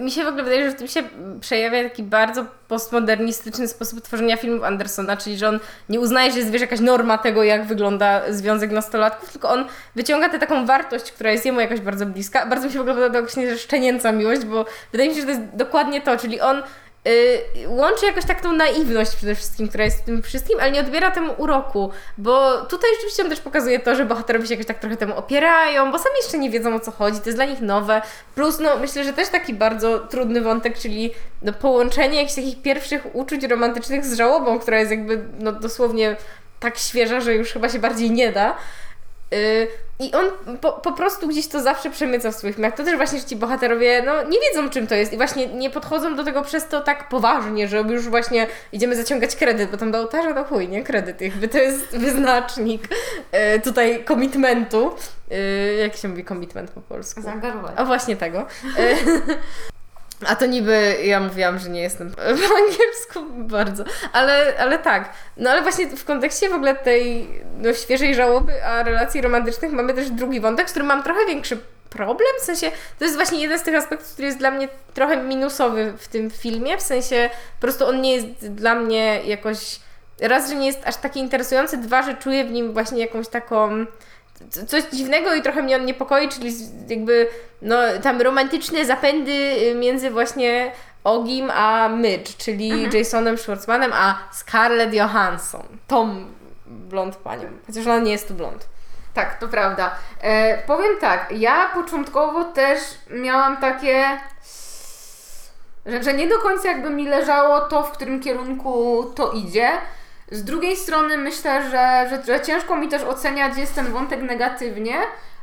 [0.00, 1.02] Mi się w ogóle wydaje, że w tym się
[1.40, 6.50] przejawia taki bardzo postmodernistyczny sposób tworzenia filmów Andersona, czyli że on nie uznaje, że jest
[6.50, 9.64] wiesz, jakaś norma tego, jak wygląda związek nastolatków, tylko on
[9.94, 12.46] wyciąga tę taką wartość, która jest jemu jakoś bardzo bliska.
[12.46, 15.32] Bardzo mi się w ogóle podoba właśnie, szczenięca miłość, bo wydaje mi się, że to
[15.32, 16.62] jest dokładnie to, czyli on
[17.08, 20.80] y, łączy jakoś tak tą naiwność przede wszystkim, która jest w tym wszystkim, ale nie
[20.80, 24.78] odbiera temu uroku, bo tutaj rzeczywiście on też pokazuje to, że bohaterowie się jakoś tak
[24.78, 27.60] trochę temu opierają, bo sami jeszcze nie wiedzą o co chodzi, to jest dla nich
[27.60, 28.02] nowe,
[28.34, 31.10] plus no myślę, że też taki bardzo trudny wątek, czyli
[31.42, 36.16] no, połączenie jakichś takich pierwszych uczuć romantycznych z żałobą, która jest jakby no, dosłownie
[36.60, 38.56] tak świeża, że już chyba się bardziej nie da.
[39.30, 39.68] Yy,
[39.98, 42.74] I on po, po prostu gdzieś to zawsze przemyca w swoich filmach.
[42.74, 45.70] To też właśnie, że ci bohaterowie no, nie wiedzą, czym to jest i właśnie nie
[45.70, 49.90] podchodzą do tego przez to tak poważnie, że już właśnie idziemy zaciągać kredyt, bo tam
[49.92, 50.82] do ołtarza to chuj, nie?
[50.84, 52.82] Kredyt jakby to jest wyznacznik
[53.32, 54.94] yy, tutaj komitmentu.
[55.30, 57.22] Yy, jak się mówi komitment po polsku?
[57.22, 57.72] Zaangażować.
[57.76, 58.46] A właśnie tego.
[58.78, 58.96] E,
[60.26, 65.12] A to niby ja mówiłam, że nie jestem po angielsku bardzo, ale, ale tak.
[65.36, 69.94] No ale właśnie w kontekście w ogóle tej no, świeżej żałoby, a relacji romantycznych mamy
[69.94, 71.58] też drugi wątek, z którym mam trochę większy
[71.90, 75.16] problem, w sensie to jest właśnie jeden z tych aspektów, który jest dla mnie trochę
[75.16, 79.80] minusowy w tym filmie, w sensie po prostu on nie jest dla mnie jakoś
[80.20, 83.86] raz, że nie jest aż taki interesujący, dwa, że czuję w nim właśnie jakąś taką
[84.66, 86.52] coś dziwnego i trochę mnie on niepokoi, czyli
[86.88, 87.28] jakby
[87.62, 90.72] no tam romantyczne zapędy y, między właśnie
[91.04, 96.24] Ogim a Mitch, czyli Jasonem Schwartzmanem, a Scarlett Johansson, tą
[96.66, 98.66] blond panią, chociaż ona nie jest tu blond.
[99.14, 99.94] Tak, to prawda.
[100.20, 102.78] E, powiem tak, ja początkowo też
[103.10, 104.20] miałam takie,
[105.86, 109.70] że, że nie do końca jakby mi leżało to, w którym kierunku to idzie.
[110.30, 114.94] Z drugiej strony myślę, że, że, że ciężko mi też oceniać jest ten wątek negatywnie,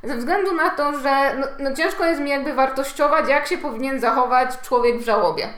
[0.03, 3.99] ze względu na to, że no, no ciężko jest mi jakby wartościować, jak się powinien
[3.99, 5.49] zachować człowiek w żałobie.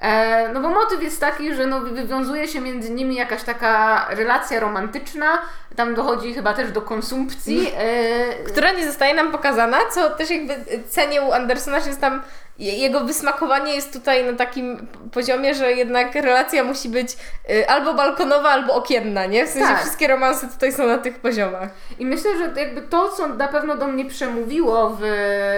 [0.00, 4.60] E, no bo motyw jest taki, że no, wywiązuje się między nimi jakaś taka relacja
[4.60, 5.38] romantyczna,
[5.76, 7.72] tam dochodzi chyba też do konsumpcji.
[7.78, 10.54] E, Która nie zostaje nam pokazana, co też jakby
[10.88, 12.22] cenię u Andersona, że jest tam
[12.58, 17.16] jego wysmakowanie jest tutaj na takim poziomie, że jednak relacja musi być
[17.50, 19.46] y, albo balkonowa, albo okienna, nie?
[19.46, 19.80] W sensie Tak.
[19.80, 21.68] wszystkie romanse tutaj są na tych poziomach.
[21.98, 25.02] I myślę, że jakby to, co na pewno do mnie przemówiło w,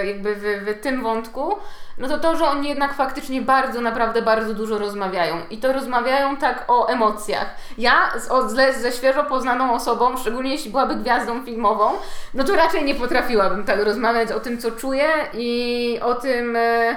[0.05, 1.57] jakby w, w tym wątku,
[2.01, 5.37] no to to, że oni jednak faktycznie bardzo, naprawdę bardzo dużo rozmawiają.
[5.51, 7.55] I to rozmawiają tak o emocjach.
[7.79, 11.91] Ja z, o, ze, ze świeżo poznaną osobą, szczególnie jeśli byłaby gwiazdą filmową,
[12.35, 16.57] no to raczej nie potrafiłabym tak rozmawiać o tym, co czuję i o tym...
[16.57, 16.97] E,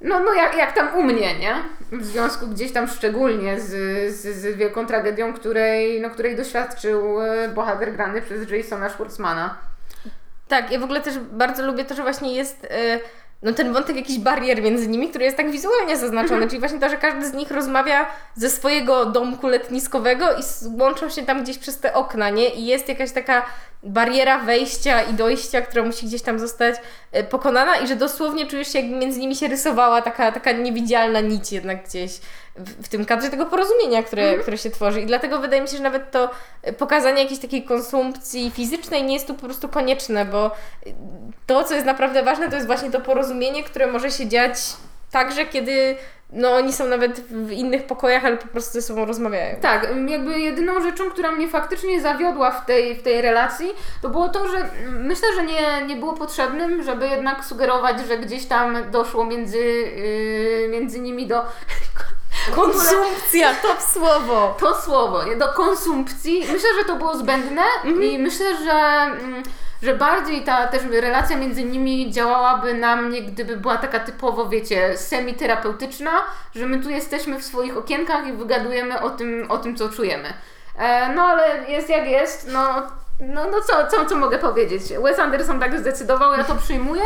[0.00, 1.54] no, no jak, jak tam u mnie, nie?
[1.92, 3.70] W związku gdzieś tam szczególnie z,
[4.14, 9.54] z, z wielką tragedią, której, no, której doświadczył e, bohater grany przez Jasona Schwartzmana.
[10.48, 12.68] Tak, ja w ogóle też bardzo lubię to, że właśnie jest y,
[13.42, 16.48] no ten wątek jakiś barier między nimi, który jest tak wizualnie zaznaczony, Mhm.
[16.50, 20.42] czyli właśnie to, że każdy z nich rozmawia ze swojego domku letniskowego i
[20.80, 22.48] łączą się tam gdzieś przez te okna, nie?
[22.48, 23.46] I jest jakaś taka
[23.82, 26.74] bariera wejścia i dojścia, która musi gdzieś tam zostać
[27.16, 31.20] y, pokonana i że dosłownie czujesz się, jakby między nimi się rysowała taka, taka niewidzialna
[31.20, 32.20] nić jednak gdzieś
[32.58, 34.42] w, tym kadrze tego porozumienia, które, Mhm.
[34.42, 35.00] które się tworzy.
[35.00, 36.30] I dlatego wydaje mi się, że nawet to
[36.68, 40.46] y, pokazanie jakiejś takiej konsumpcji fizycznej nie jest tu po prostu konieczne, bo
[40.86, 40.94] y,
[41.46, 44.58] to, co jest naprawdę ważne, to jest właśnie to porozumienie, które może się dziać
[45.10, 45.96] także, kiedy
[46.32, 49.56] no, oni są nawet w innych pokojach, ale po prostu ze sobą rozmawiają.
[49.60, 54.28] Tak, jakby jedyną rzeczą, która mnie faktycznie zawiodła w tej, w tej relacji, to było
[54.28, 58.90] to, że mm, myślę, że nie, nie było potrzebnym, żeby jednak sugerować, że gdzieś tam
[58.90, 61.44] doszło między, yy, między nimi do
[62.54, 64.56] Konsumpcja, to słowo!
[64.60, 66.40] to słowo, do konsumpcji.
[66.40, 69.42] Myślę, że to było zbędne i myślę, że, mm,
[69.82, 74.96] że bardziej ta też relacja między nimi działałaby na mnie, gdyby była taka typowo, wiecie,
[74.96, 76.10] semiterapeutyczna,
[76.54, 80.32] że my tu jesteśmy w swoich okienkach i wygadujemy o tym, o tym co czujemy.
[80.78, 82.82] E, no ale jest jak jest, no
[83.20, 84.82] no, no co, co, co mogę powiedzieć?
[85.02, 87.02] Wes Anderson tak zdecydował, ja to przyjmuję.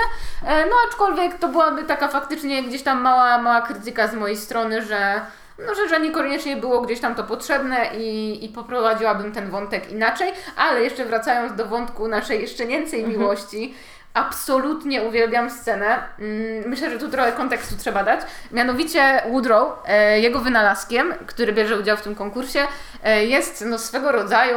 [0.47, 4.83] E, no aczkolwiek to byłaby taka faktycznie gdzieś tam mała, mała krytyka z mojej strony,
[4.83, 5.21] że,
[5.67, 10.33] no, że, że niekoniecznie było gdzieś tam to potrzebne i, i poprowadziłabym ten wątek inaczej.
[10.57, 13.75] Ale jeszcze wracając do wątku naszej szczenięcej miłości,
[14.15, 15.99] absolutnie uwielbiam scenę.
[16.19, 18.21] Mm, Myślę, że tu trochę kontekstu trzeba dać.
[18.51, 22.61] Mianowicie Woodrow, e, jego wynalazkiem, który bierze udział w tym konkursie,
[23.05, 24.57] e, jest no, swego rodzaju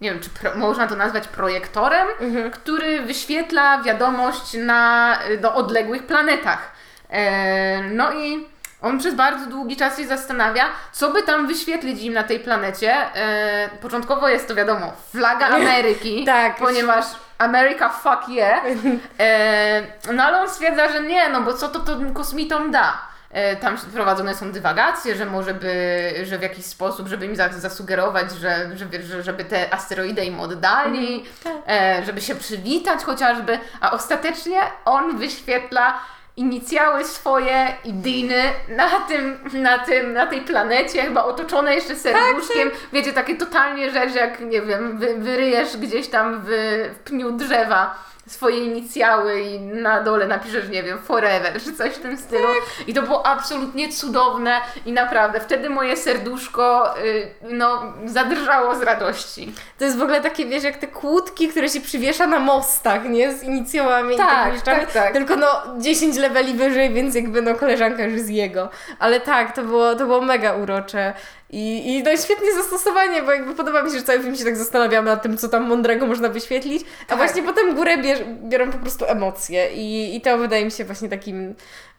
[0.00, 2.08] nie wiem, czy pro, można to nazwać projektorem,
[2.52, 6.72] który wyświetla wiadomość na do odległych planetach.
[7.10, 8.48] E, no i
[8.82, 12.92] on przez bardzo długi czas się zastanawia, co by tam wyświetlić im na tej planecie.
[13.14, 16.56] E, początkowo jest to wiadomo, flaga Ameryki, Tak.
[16.56, 17.04] ponieważ
[17.38, 18.62] America fuck yeah.
[19.20, 19.82] E,
[20.12, 23.09] no ale on stwierdza, że nie, no bo co to, to kosmitom da?
[23.30, 27.48] E, Tam prowadzone są dywagacje, że może by, że w jakiś sposób, żeby im za-
[27.48, 31.24] zasugerować, że, żeby, że, żeby te asteroidy im oddali,
[31.68, 35.98] e, żeby się przywitać chociażby, a ostatecznie on wyświetla
[36.36, 42.70] inicjały swoje i diny na tym, na tym, na tej planecie, chyba otoczone jeszcze serduszkiem.
[42.92, 46.48] Wiecie, takie totalnie rzecz, jak nie wiem, wy, wyryjesz gdzieś tam w,
[46.94, 47.94] w pniu drzewa
[48.30, 52.48] swoje inicjały i na dole napiszesz, nie wiem, forever, czy coś w tym stylu.
[52.86, 59.52] I to było absolutnie cudowne i naprawdę wtedy moje serduszko y, no, zadrżało z radości.
[59.78, 63.32] To jest w ogóle takie, wiesz, jak te kłódki, które się przywiesza na mostach, nie?
[63.34, 64.80] Z inicjałami Tak, i takimi rzeczami.
[64.80, 65.12] tak, tak.
[65.12, 65.46] Tylko no
[65.78, 68.68] 10 leveli wyżej, więc jakby no koleżanka już z jego.
[68.98, 71.14] Ale tak, to było, to było mega urocze.
[71.52, 74.56] I, I no świetnie zastosowanie, bo jakby podoba mi się, że cały film się tak
[74.56, 77.18] zastanawiamy nad tym, co tam mądrego można wyświetlić, a Tak.
[77.18, 81.08] właśnie potem górę bierz, biorą po prostu emocje i, i to wydaje mi się właśnie
[81.08, 81.54] takim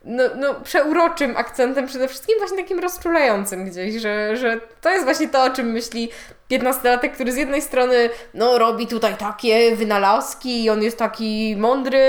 [0.06, 5.30] no, no, przeuroczym akcentem, przede wszystkim właśnie takim rozczulającym gdzieś, że, że to jest właśnie
[5.30, 6.12] to, o czym myśli
[6.52, 12.00] 15-latek, który z jednej strony no, robi tutaj takie wynalazki i on jest taki mądry,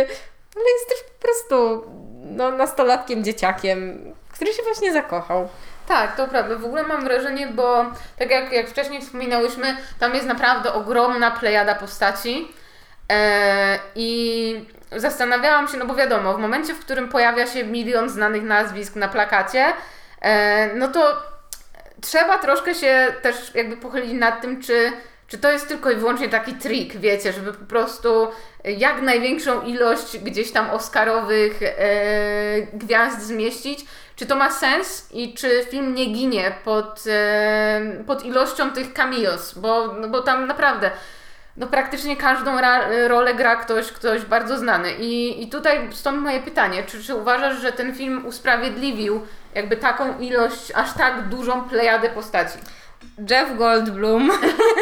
[0.57, 1.84] ale jest też po prostu
[2.24, 3.99] no, nastolatkiem, dzieciakiem,
[4.32, 5.49] który się właśnie zakochał.
[5.87, 6.57] Tak, to prawda.
[6.57, 7.85] W ogóle mam wrażenie, bo
[8.18, 12.49] tak jak, jak wcześniej wspominałyśmy, tam jest naprawdę ogromna plejada postaci.
[13.12, 14.64] E, I
[14.97, 19.09] zastanawiałam się, no bo wiadomo, w momencie, w którym pojawia się milion znanych nazwisk na
[19.09, 19.66] plakacie,
[20.20, 21.22] e, no to
[22.01, 24.93] trzeba troszkę się też jakby pochylić nad tym, czy,
[25.28, 28.28] czy to jest tylko i wyłącznie taki trik, wiecie, żeby po prostu
[28.64, 31.76] jak największą ilość gdzieś tam oscarowych e,
[32.72, 33.85] gwiazd zmieścić,
[34.22, 39.58] czy to ma sens i czy film nie ginie pod, e, pod ilością tych cameos,
[39.58, 40.90] bo, no bo tam naprawdę
[41.56, 42.50] no praktycznie każdą
[43.08, 44.92] rolę gra ktoś, ktoś bardzo znany.
[44.92, 49.20] I, I tutaj stąd moje pytanie, czy, czy uważasz, że ten film usprawiedliwił
[49.54, 52.58] jakby taką ilość, aż tak dużą plejadę postaci?
[53.30, 54.30] Jeff Goldblum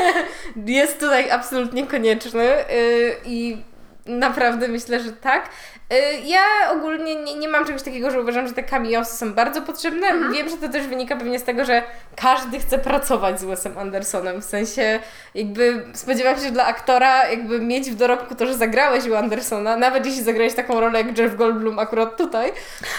[0.67, 3.63] jest tutaj absolutnie konieczny yy, i
[4.07, 5.49] naprawdę myślę, że tak.
[5.91, 9.63] Yy, ja ogólnie nie, nie mam czegoś takiego, że uważam, że te cameosy są bardzo
[9.63, 10.07] potrzebne.
[10.07, 10.33] Mhm.
[10.33, 11.83] Wiem, że to też wynika pewnie z tego, że
[12.17, 14.43] każdy chce pracować z Wesem Andersonem.
[14.43, 15.01] W sensie
[15.35, 19.77] jakby spodziewam się, że dla aktora jakby mieć w dorobku to, że zagrałeś u Andersona,
[19.77, 22.53] nawet jeśli zagrałeś taką rolę jak Jeff Goldblum akurat tutaj,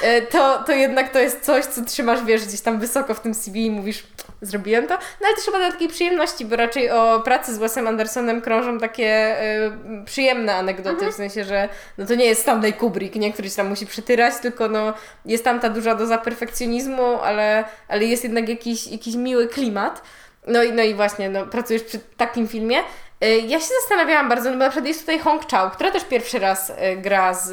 [0.03, 3.33] yy, to, to jednak to jest coś, co trzymasz, wiesz, gdzieś tam wysoko w tym
[3.33, 4.03] CV i mówisz,
[4.41, 4.93] zrobiłem to.
[4.93, 8.79] No ale też chyba dla takiej przyjemności, bo raczej o pracy z Wesem Andersonem krążą
[8.79, 13.49] takie y, przyjemne anegdoty, w sensie, że no to nie jest Stanley Kubrick, nie, który
[13.49, 14.93] się tam musi przytyrać, tylko no
[15.25, 20.01] jest tam ta duża doza perfekcjonizmu, ale, ale jest jednak jakiś, jakiś miły klimat.
[20.47, 22.77] No i, no i właśnie, no, pracujesz przy takim filmie.
[23.23, 26.03] Y, Ja się zastanawiałam bardzo, no bo na przykład jest tutaj Hong Chao, która też
[26.05, 27.49] pierwszy raz y, gra, z,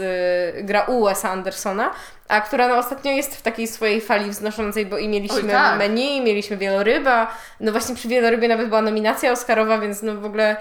[0.58, 1.90] y, gra u Wesa Andersona,
[2.28, 5.78] a która no ostatnio jest w takiej swojej fali wznoszącej, bo i mieliśmy Oj, tak.
[5.78, 7.26] menu, mieliśmy wieloryba,
[7.60, 10.56] no właśnie przy wielorybie nawet była nominacja oscarowa, więc no w ogóle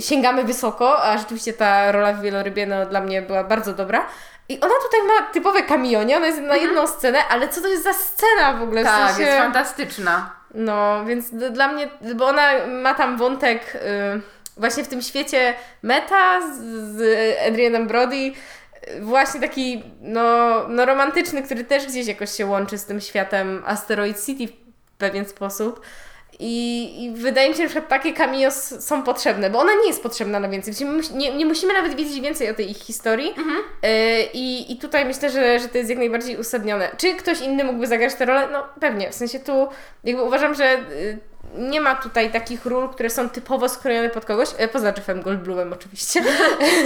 [0.00, 4.06] sięgamy wysoko, a rzeczywiście ta rola w wielorybie no dla mnie była bardzo dobra.
[4.48, 6.16] I ona tutaj ma typowe cameo, nie?
[6.16, 8.82] Ona jest na jedną scenę, ale co to jest za scena w ogóle?
[8.82, 9.06] W Mhm.
[9.06, 9.30] Tak, sensie...
[9.30, 10.30] jest fantastyczna.
[10.54, 14.20] No, więc dla mnie, bo ona ma tam wątek y,
[14.56, 16.58] właśnie w tym świecie meta z,
[16.96, 18.32] z Adrianem Brody,
[19.00, 24.26] właśnie taki no, no romantyczny, który też gdzieś jakoś się łączy z tym światem Asteroid
[24.26, 25.80] City w pewien sposób.
[26.38, 30.40] I, I wydaje mi się, że takie cameos są potrzebne, bo ona nie jest potrzebna
[30.40, 30.74] na więcej.
[31.14, 33.28] Nie, nie musimy nawet wiedzieć więcej o tej ich historii.
[33.30, 33.34] Y,
[34.32, 36.90] I, I tutaj myślę, że, że to jest jak najbardziej uzasadnione.
[36.96, 38.48] Czy ktoś inny mógłby zagrać tę rolę?
[38.52, 39.10] No pewnie.
[39.10, 39.68] W sensie tu
[40.04, 41.18] jakby uważam, że y,
[41.54, 45.72] nie ma tutaj takich ról, które są typowo skrojone pod kogoś, e, poza Jeffem Goldblumem
[45.72, 46.22] oczywiście.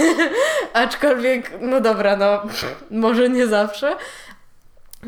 [0.73, 2.41] Aczkolwiek, no dobra, no
[2.91, 3.95] może nie zawsze.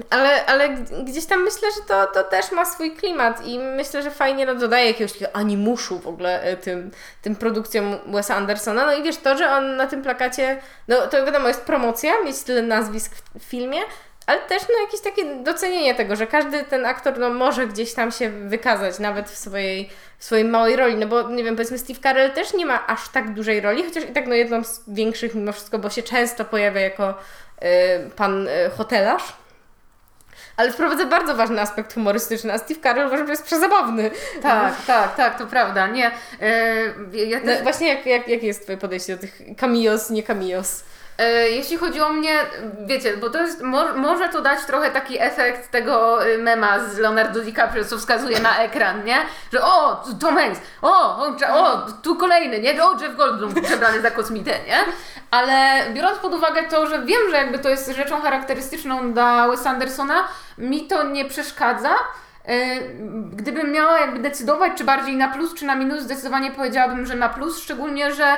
[0.10, 0.70] Ale, ale
[1.04, 4.56] gdzieś tam myślę, że to, to też ma swój klimat i myślę, że fajnie no,
[4.56, 6.92] dodaje jakiegoś animuszu w ogóle e, tym,
[7.22, 8.86] tym produkcjom Wesa Andersona.
[8.86, 12.44] No i wiesz, to, że on na tym plakacie, no to wiadomo, jest promocja, mieć
[12.44, 13.80] tyle nazwisk w filmie,
[14.30, 18.12] ale też no, jakieś takie docenienie tego, że każdy ten aktor no, może gdzieś tam
[18.12, 20.96] się wykazać, nawet w swojej, w swojej małej roli.
[20.96, 24.04] No bo nie wiem, powiedzmy Steve Carell też nie ma aż tak dużej roli, chociaż
[24.04, 27.66] i tak no, jedną z większych mimo wszystko, bo się często pojawia jako y,
[28.16, 29.34] pan y, hotelarz.
[30.58, 34.12] Ale wprowadza bardzo ważny aspekt humorystyczny, a Steve Carell uważam, że jest przezabawny.
[34.42, 35.88] Tak, tak, tak, to prawda.
[35.88, 36.12] Nie,
[36.42, 40.84] e, ja No, właśnie jak, jak, jakie jest Twoje podejście do tych cameos, nie cameos?
[41.20, 42.40] E, Jeśli chodzi o mnie,
[42.86, 46.98] wiecie, bo to jest, mo, może to dać trochę taki efekt tego y, mema z
[46.98, 49.18] Leonardo DiCaprio, co wskazuje na ekran, nie?
[49.54, 52.84] Że o, Tom Hanks, o, o, tu kolejny, nie?
[52.84, 54.78] O, Jeff Goldblum przebrany za kosmitę, nie?
[55.32, 59.66] Ale biorąc pod uwagę to, że wiem, że jakby to jest rzeczą charakterystyczną dla Wes
[59.68, 61.90] Andersona, mi to nie przeszkadza.
[62.46, 62.56] E,
[63.32, 67.30] Gdybym miała jakby decydować, czy bardziej na plus, czy na minus, zdecydowanie powiedziałabym, że na
[67.30, 68.38] plus, szczególnie, że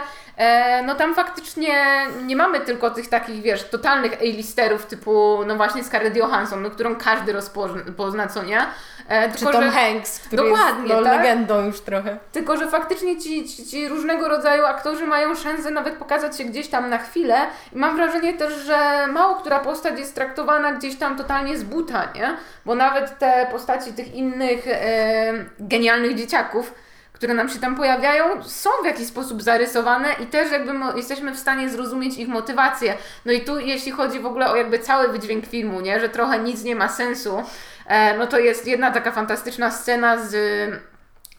[0.86, 1.76] no tam faktycznie
[2.24, 6.96] nie mamy tylko tych takich, wiesz, totalnych A-listerów typu, no właśnie Scarlett Johansson, no, którą
[6.96, 8.62] każdy rozpozna, co nie?
[9.08, 11.18] E, Czy Tom że, Hanks, który Dokładnie, jest no, tak?
[11.18, 12.18] legendą już trochę.
[12.32, 16.68] tylko, że faktycznie ci, ci, ci różnego rodzaju aktorzy mają szansę nawet pokazać się gdzieś
[16.68, 17.38] tam na chwilę
[17.74, 22.08] i mam wrażenie też, że mało która postać jest traktowana gdzieś tam totalnie z buta,
[22.16, 22.38] nie?
[22.66, 26.74] Bo nawet te postaci tych innych e, genialnych dzieciaków,
[27.22, 31.40] które nam się tam pojawiają, są w jakiś sposób zarysowane i też jakby jesteśmy w
[31.40, 32.94] stanie zrozumieć ich motywację.
[33.26, 36.00] No i tu jeśli chodzi w ogóle o jakby cały wydźwięk filmu, nie?
[36.00, 37.44] Że trochę nic nie ma sensu,
[37.88, 40.36] e, no to jest jedna taka fantastyczna scena z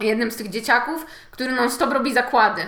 [0.00, 2.66] jednym z tych dzieciaków, który non stop robi zakłady.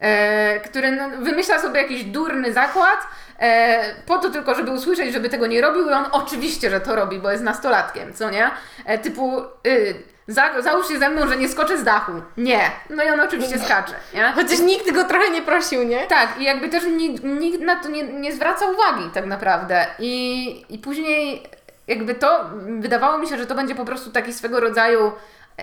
[0.00, 3.06] E, który no, wymyśla sobie jakiś durny zakład,
[3.40, 6.96] e, po to tylko, żeby usłyszeć, żeby tego nie robił i on oczywiście, że to
[6.96, 8.50] robi, bo jest nastolatkiem, co nie?
[8.84, 9.94] E, typu, y,
[10.30, 12.12] za, załóż się ze mną, że nie skoczę z dachu.
[12.36, 12.70] Nie.
[12.90, 14.32] No i on oczywiście skacze, nie?
[14.34, 16.06] Chociaż nikt go trochę nie prosił, nie?
[16.06, 19.86] Tak, i jakby też nikt, nikt na to nie, nie zwraca uwagi tak naprawdę.
[19.98, 21.42] I, I później
[21.86, 22.44] jakby to,
[22.80, 25.12] wydawało mi się, że to będzie po prostu taki swego rodzaju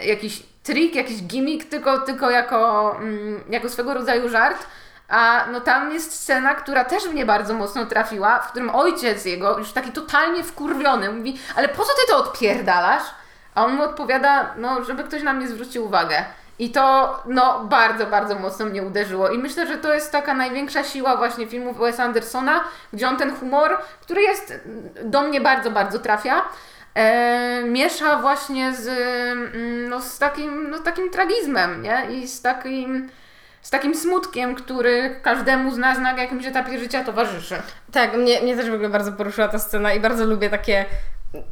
[0.05, 4.67] jakiś trik, jakiś gimmick, tylko, tylko jako, mm, jako swego rodzaju żart.
[5.09, 9.59] A no tam jest scena, która też mnie bardzo mocno trafiła, w którym ojciec jego,
[9.59, 13.03] już taki totalnie wkurwiony, mówi, ale po co ty to odpierdalasz?
[13.57, 16.25] A on mu odpowiada, no żeby ktoś na mnie zwrócił uwagę.
[16.59, 19.29] I to no bardzo, bardzo mocno mnie uderzyło.
[19.29, 23.35] I myślę, że to jest taka największa siła właśnie filmów Wes Andersona, gdzie on ten
[23.35, 24.53] humor, który jest
[25.03, 26.41] do mnie bardzo, bardzo trafia,
[26.95, 32.07] e, miesza właśnie z, mm, no, z takim, no, takim tragizmem, nie?
[32.11, 33.09] I z takim
[33.61, 37.55] z takim smutkiem, który każdemu z nas na jakimś etapie życia towarzyszy.
[37.91, 40.85] Tak, mnie, mnie też w ogóle bardzo poruszyła ta scena i bardzo lubię takie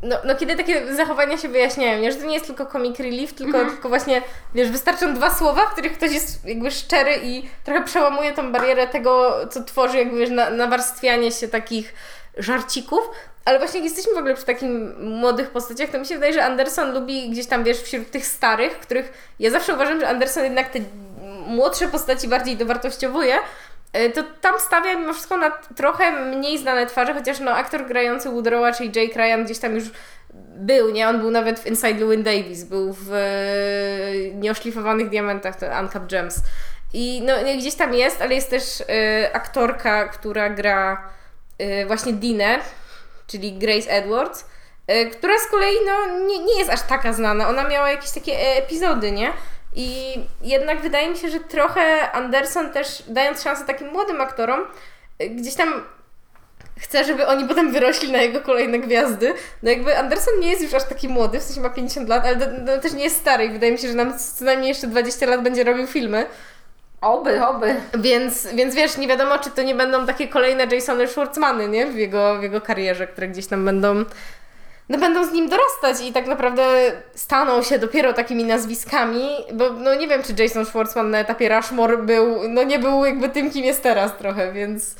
[0.03, 2.11] no, no kiedy takie zachowania się wyjaśniają, nie?
[2.11, 3.73] że to nie jest tylko comic relief, tylko, Mhm.
[3.75, 4.21] tylko właśnie,
[4.55, 8.87] wiesz, wystarczą dwa słowa, w których ktoś jest jakby szczery i trochę przełamuje tą barierę
[8.87, 11.93] tego, co tworzy jakby, wiesz, na, nawarstwianie się takich
[12.37, 13.09] żarcików.
[13.45, 14.69] Ale właśnie jak jesteśmy w ogóle przy takich
[14.99, 18.79] młodych postaciach, to mi się wydaje, że Anderson lubi gdzieś tam, wiesz, wśród tych starych,
[18.79, 20.79] których ja zawsze uważam, że Anderson jednak te
[21.47, 23.35] młodsze postaci bardziej dowartościowuje,
[24.13, 28.71] to tam stawia mimo wszystko na trochę mniej znane twarze, chociaż no aktor grający Woodrowa,
[28.71, 29.83] czyli Jake Ryan gdzieś tam już
[30.55, 31.09] był, nie?
[31.09, 36.35] On był nawet w Inside Llewyn Davis, był w e, Nieoszlifowanych Diamentach, to Uncut Gems.
[36.93, 41.09] I no gdzieś tam jest, ale jest też e, aktorka, która gra
[41.57, 42.59] e, właśnie Dinę,
[43.27, 44.45] czyli Grace Edwards,
[44.87, 47.49] e, która z kolei no, nie, nie jest aż taka znana.
[47.49, 49.33] Ona miała jakieś takie e, epizody, nie?
[49.75, 54.61] I jednak wydaje mi się, że trochę Anderson też, dając szansę takim młodym aktorom,
[55.21, 55.83] y, gdzieś tam
[56.79, 59.33] chce, żeby oni potem wyrośli na jego kolejne gwiazdy.
[59.63, 62.61] No jakby Anderson nie jest już aż taki młody, w sensie ma 50 lat, ale
[62.65, 65.25] no, też nie jest stary i wydaje mi się, że nam co najmniej jeszcze 20
[65.25, 66.25] lat będzie robił filmy.
[67.01, 67.75] Oby, oby.
[67.99, 71.85] Więc, więc wiesz, nie wiadomo, czy to nie będą takie kolejne Jasony Schwartzmany, nie?
[71.87, 74.05] W jego, w jego karierze, które gdzieś tam będą
[74.89, 79.95] no będą z nim dorastać i tak naprawdę staną się dopiero takimi nazwiskami, bo no
[79.95, 83.65] nie wiem, czy Jason Schwartzman na etapie Rushmore był, no nie był jakby tym, kim
[83.65, 84.95] jest teraz trochę, więc,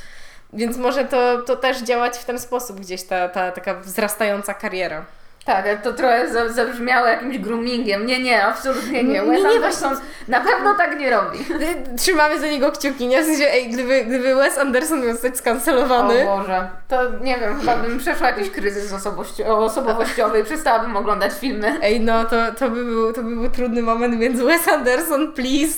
[0.54, 5.06] więc może to, to też działać w ten sposób gdzieś ta, ta taka wzrastająca kariera.
[5.46, 8.06] Tak, to trochę za- zabrzmiało jakimś groomingiem.
[8.06, 9.14] Nie, nie, absolutnie nie.
[9.14, 11.39] Nie, Wes nie, Anderson na pewno tak nie robi.
[11.98, 13.22] Trzymamy za niego kciuki, nie?
[13.24, 17.60] W sensie, ej, gdyby, gdyby Wes Anderson miał zostać skancelowany, O Boże, to nie wiem,
[17.60, 21.78] chyba bym przeszła jakiś kryzys osobowości- osobowościowy i przestałabym oglądać filmy.
[21.84, 25.78] ej no to, to, by był, to by był trudny moment, więc Wes Anderson, please,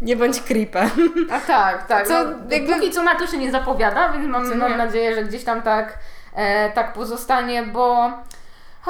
[0.00, 0.90] nie bądź creepem.
[1.32, 2.08] A tak, tak.
[2.08, 4.56] Co, no, jakby- Póki co na to się nie zapowiada, więc mam, nie?
[4.56, 5.98] mam nadzieję, że gdzieś tam tak,
[6.36, 8.10] e, tak pozostanie, bo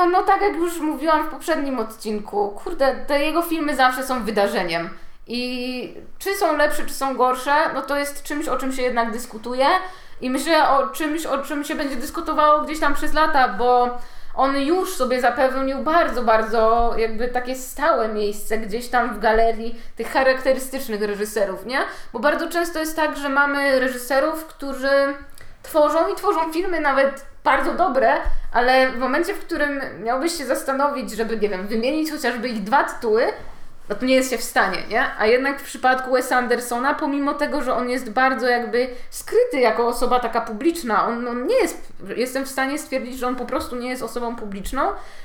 [0.07, 4.91] no tak jak już mówiłam w poprzednim odcinku, kurde, te jego filmy zawsze są wydarzeniem.
[5.27, 9.13] I czy są lepsze, czy są gorsze, no to jest czymś, o czym się jednak
[9.13, 9.67] dyskutuje.
[10.21, 13.99] I myślę o czymś, o czym się będzie dyskutowało gdzieś tam przez lata, bo
[14.35, 20.13] on już sobie zapewnił bardzo, bardzo jakby takie stałe miejsce gdzieś tam w galerii tych
[20.13, 21.79] charakterystycznych reżyserów, nie?
[22.13, 25.15] Bo bardzo często jest tak, że mamy reżyserów, którzy
[25.63, 28.13] tworzą i tworzą filmy nawet bardzo dobre,
[28.53, 32.85] ale w momencie, w którym miałbyś się zastanowić, żeby, nie wiem, wymienić chociażby ich dwa
[32.85, 33.27] tytuły,
[33.89, 35.05] no to nie jest się w stanie, nie?
[35.19, 39.87] A jednak w przypadku Wesa Andersona, pomimo tego, że on jest bardzo jakby skryty jako
[39.87, 43.77] osoba taka publiczna, on, on nie jest, jestem w stanie stwierdzić, że on po prostu
[43.77, 44.83] nie jest osobą publiczną,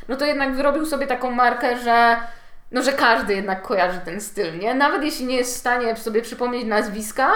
[0.07, 2.17] no to jednak wyrobił sobie taką markę, że
[2.71, 4.75] no, że każdy jednak kojarzy ten styl, nie?
[4.75, 7.31] Nawet jeśli nie jest w stanie sobie przypomnieć nazwiska,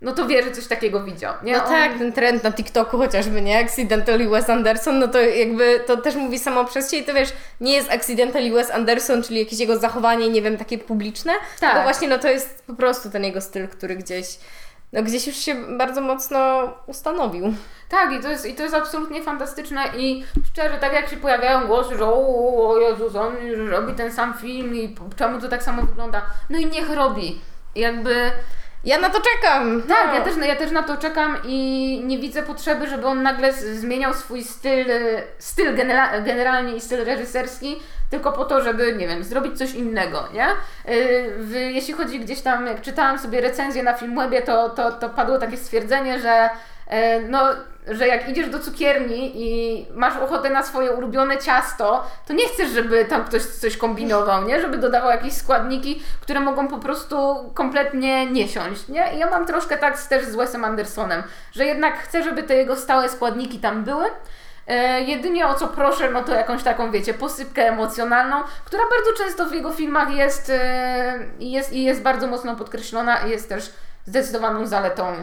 [0.00, 1.52] no to wie, że coś takiego widział, nie?
[1.52, 3.58] No On- tak, ten trend na TikToku chociażby, nie?
[3.58, 7.28] Accidentally Wes Anderson, no to jakby to też mówi samo przez się i to wiesz,
[7.60, 11.70] nie jest Accidentally Wes Anderson, czyli jakieś jego zachowanie, nie wiem, takie publiczne, Tak.
[11.70, 14.26] tylko właśnie no to jest po prostu ten jego styl, który gdzieś,
[14.92, 17.54] no gdzieś już się bardzo mocno ustanowił.
[17.88, 21.66] Tak, i to, jest, i to jest absolutnie fantastyczne i szczerze, tak jak się pojawiają
[21.66, 23.36] głosy, że o, o Jezus, on
[23.68, 26.22] robi ten sam film i czemu to tak samo wygląda?
[26.50, 27.40] No i niech robi.
[27.74, 28.30] Jakby,
[28.84, 29.82] Ja na to czekam!
[29.82, 30.14] tak, no.
[30.14, 34.14] ja, też, ja też na to czekam i nie widzę potrzeby, żeby on nagle zmieniał
[34.14, 37.76] swój styl, e, styl genera- generalnie i styl reżyserski,
[38.10, 40.46] tylko po to, żeby, nie wiem, zrobić coś innego, nie?
[41.54, 45.38] Yy, jeśli chodzi gdzieś tam, jak czytałam sobie recenzję na Filmwebie, to, to, to padło
[45.38, 46.50] takie stwierdzenie, że
[46.86, 47.40] e, no,
[47.90, 52.70] że jak idziesz do cukierni i masz ochotę na swoje ulubione ciasto, to nie chcesz,
[52.70, 54.60] żeby tam ktoś coś kombinował, nie?
[54.60, 57.16] Żeby dodawał jakieś składniki, które mogą po prostu
[57.54, 59.14] kompletnie nie siąść, nie?
[59.14, 61.22] I ja mam troszkę tak też z Wesem Andersonem,
[61.52, 64.10] że jednak chcę, żeby te jego stałe składniki tam były,
[64.68, 69.46] E, jedynie o co proszę, no to jakąś taką, wiecie, posypkę emocjonalną, która bardzo często
[69.46, 73.72] w jego filmach jest, e, jest i jest bardzo mocno podkreślona i jest też
[74.06, 75.14] zdecydowaną zaletą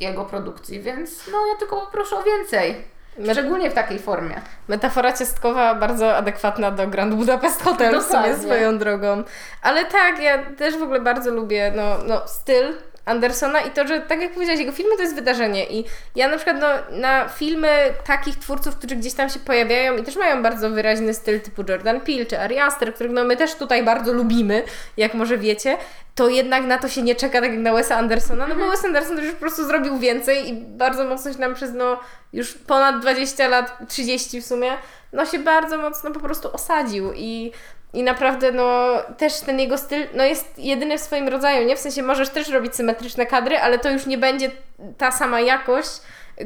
[0.00, 2.84] jego produkcji, więc no ja tylko poproszę o więcej.
[3.32, 4.40] Szczególnie w takiej formie.
[4.68, 8.44] Metafora ciastkowa bardzo adekwatna do Grand Budapest Hotel w sumie Dokładnie.
[8.44, 9.22] swoją drogą.
[9.62, 12.74] Ale tak, ja też w ogóle bardzo lubię no, no, styl
[13.06, 15.84] Andersona i to, że tak jak powiedziałaś, jego filmy to jest wydarzenie i
[16.14, 17.68] ja na przykład no, na filmy
[18.06, 22.00] takich twórców, którzy gdzieś tam się pojawiają i też mają bardzo wyraźny styl typu Jordan
[22.00, 24.62] Peele czy Ari Aster, których no, my też tutaj bardzo lubimy,
[24.96, 25.78] jak może wiecie,
[26.14, 28.84] to jednak na to się nie czeka tak jak na Wesa Andersona, no bo Wes
[28.84, 32.00] Anderson już po prostu zrobił więcej i bardzo mocno się nam przez no
[32.32, 34.72] już ponad 20 lat, 30 w sumie,
[35.12, 37.52] no się bardzo mocno po prostu osadził i
[37.96, 41.76] I naprawdę, no, też ten jego styl, no, jest jedyny w swoim rodzaju, nie?
[41.76, 44.50] W sensie możesz też robić symetryczne kadry, ale to już nie będzie
[44.98, 45.90] ta sama jakość,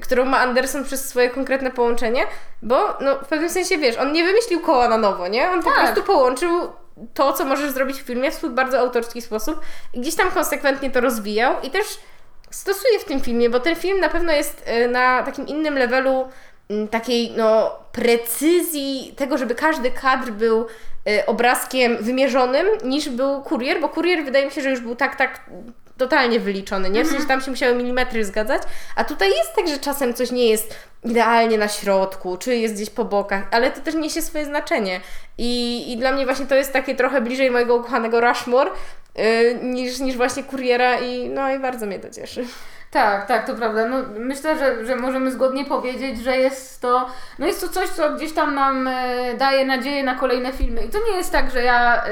[0.03, 2.22] którą ma Anderson przez swoje konkretne połączenie,
[2.62, 5.51] bo, no, w pewnym sensie, wiesz, on nie wymyślił koła na nowo, nie?
[5.51, 5.78] On po Tak.
[5.78, 6.72] prostu połączył
[7.14, 9.61] to, co możesz zrobić w filmie w swój bardzo autorski sposób
[9.94, 11.86] i gdzieś tam konsekwentnie to rozwijał i też
[12.51, 16.28] stosuje w tym filmie, bo ten film na pewno jest y, na takim innym levelu
[16.90, 20.66] takiej no, precyzji tego, żeby każdy kadr był
[21.26, 25.40] obrazkiem wymierzonym niż był kurier, bo kurier wydaje mi się, że już był tak, tak
[26.01, 27.05] totalnie wyliczony, nie?
[27.05, 28.62] W sensie tam się musiały milimetry zgadzać,
[28.96, 30.74] a tutaj jest tak, że czasem coś nie jest
[31.05, 35.01] idealnie na środku, czy jest gdzieś po bokach, ale to też niesie swoje znaczenie
[35.38, 38.70] i, i dla mnie właśnie to jest takie trochę bliżej mojego ukochanego Rushmore
[39.18, 42.46] y, niż, niż właśnie kuriera i no i bardzo mnie to cieszy.
[42.91, 43.88] Tak, tak, to prawda.
[43.88, 48.14] No, myślę, że, że możemy zgodnie powiedzieć, że jest to, no jest to coś, co
[48.14, 50.84] gdzieś tam nam e, daje nadzieję na kolejne filmy.
[50.84, 52.09] I to nie jest tak, że ja e,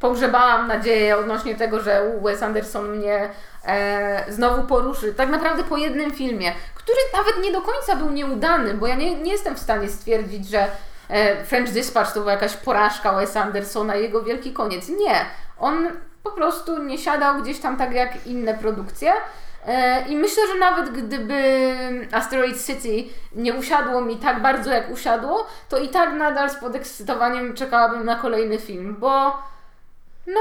[0.00, 3.30] pogrzebałam nadzieję odnośnie tego, że Wes Anderson mnie
[3.66, 5.14] e, znowu poruszy.
[5.14, 9.14] Tak naprawdę po jednym filmie, który nawet nie do końca był nieudany, bo ja nie,
[9.14, 10.66] nie jestem w stanie stwierdzić, że
[11.08, 14.88] e, French Dispatch to była jakaś porażka Wes Andersona i jego wielki koniec.
[14.88, 15.24] Nie.
[15.58, 15.88] On
[16.22, 19.12] po prostu nie siadał gdzieś tam tak jak inne produkcje.
[19.66, 21.64] E, I myślę, że nawet gdyby
[22.12, 27.54] Asteroid City nie usiadło mi tak bardzo jak usiadło, to i tak nadal z podekscytowaniem
[27.54, 29.38] czekałabym na kolejny film, bo
[30.26, 30.40] no,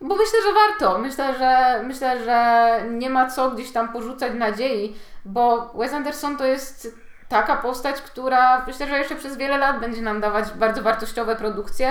[0.00, 0.98] bo myślę, że warto.
[0.98, 6.46] Myślę, że myślę, że nie ma co gdzieś tam porzucać nadziei, bo Wes Anderson to
[6.46, 6.98] jest
[7.28, 11.90] taka postać, która myślę, że jeszcze przez wiele lat będzie nam dawać bardzo wartościowe produkcje.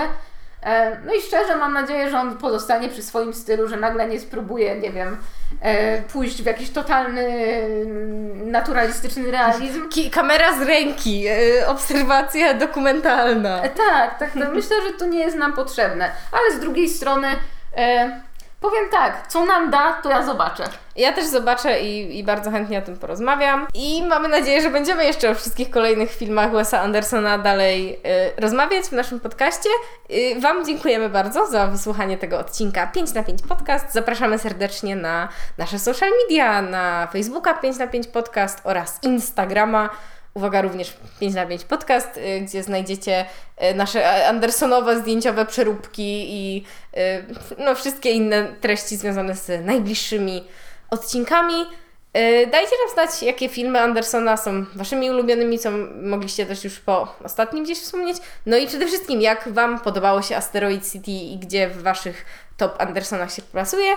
[0.62, 4.20] E, No i szczerze mam nadzieję, że on pozostanie przy swoim stylu, że nagle nie
[4.20, 5.16] spróbuje, nie wiem,
[5.62, 9.88] e, pójść w jakiś totalny mm, naturalistyczny realizm.
[9.88, 13.62] Ki- kamera z ręki, y, obserwacja dokumentalna.
[13.62, 14.34] E, Tak, tak.
[14.34, 16.10] No myślę, że to nie jest nam potrzebne.
[16.32, 17.28] Ale z drugiej strony
[17.76, 18.20] e,
[18.60, 20.64] powiem tak, co nam da, to ja zobaczę.
[20.96, 23.66] Ja też zobaczę i, i bardzo chętnie o tym porozmawiam.
[23.74, 28.00] I mamy nadzieję, że będziemy jeszcze o wszystkich kolejnych filmach Wesa Andersona dalej
[28.36, 29.68] y, rozmawiać w naszym podcaście.
[30.10, 33.92] Y, Wam dziękujemy bardzo za wysłuchanie tego odcinka 5 na 5 podcast.
[33.92, 35.28] Zapraszamy serdecznie na
[35.58, 39.90] nasze social media, na Facebooka 5 na 5 podcast oraz Instagrama.
[40.38, 43.24] Uwaga, również 5 na 5 podcast, y, gdzie znajdziecie
[43.62, 46.64] y, nasze Andersonowe zdjęciowe przeróbki i
[46.96, 50.44] y, no, wszystkie inne treści związane z najbliższymi
[50.90, 51.66] odcinkami.
[52.52, 55.70] Dajcie nam znać, jakie filmy Andersona są Waszymi ulubionymi, co
[56.02, 58.16] mogliście też już po ostatnim gdzieś wspomnieć.
[58.46, 62.24] No i przede wszystkim, jak Wam podobało się Asteroid City i gdzie w Waszych
[62.56, 63.94] top Andersonach się plasuje.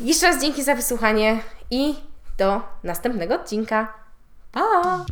[0.00, 1.38] Jeszcze raz dzięki za wysłuchanie
[1.70, 1.94] i
[2.38, 4.05] do następnego odcinka.
[4.52, 5.06] Pa!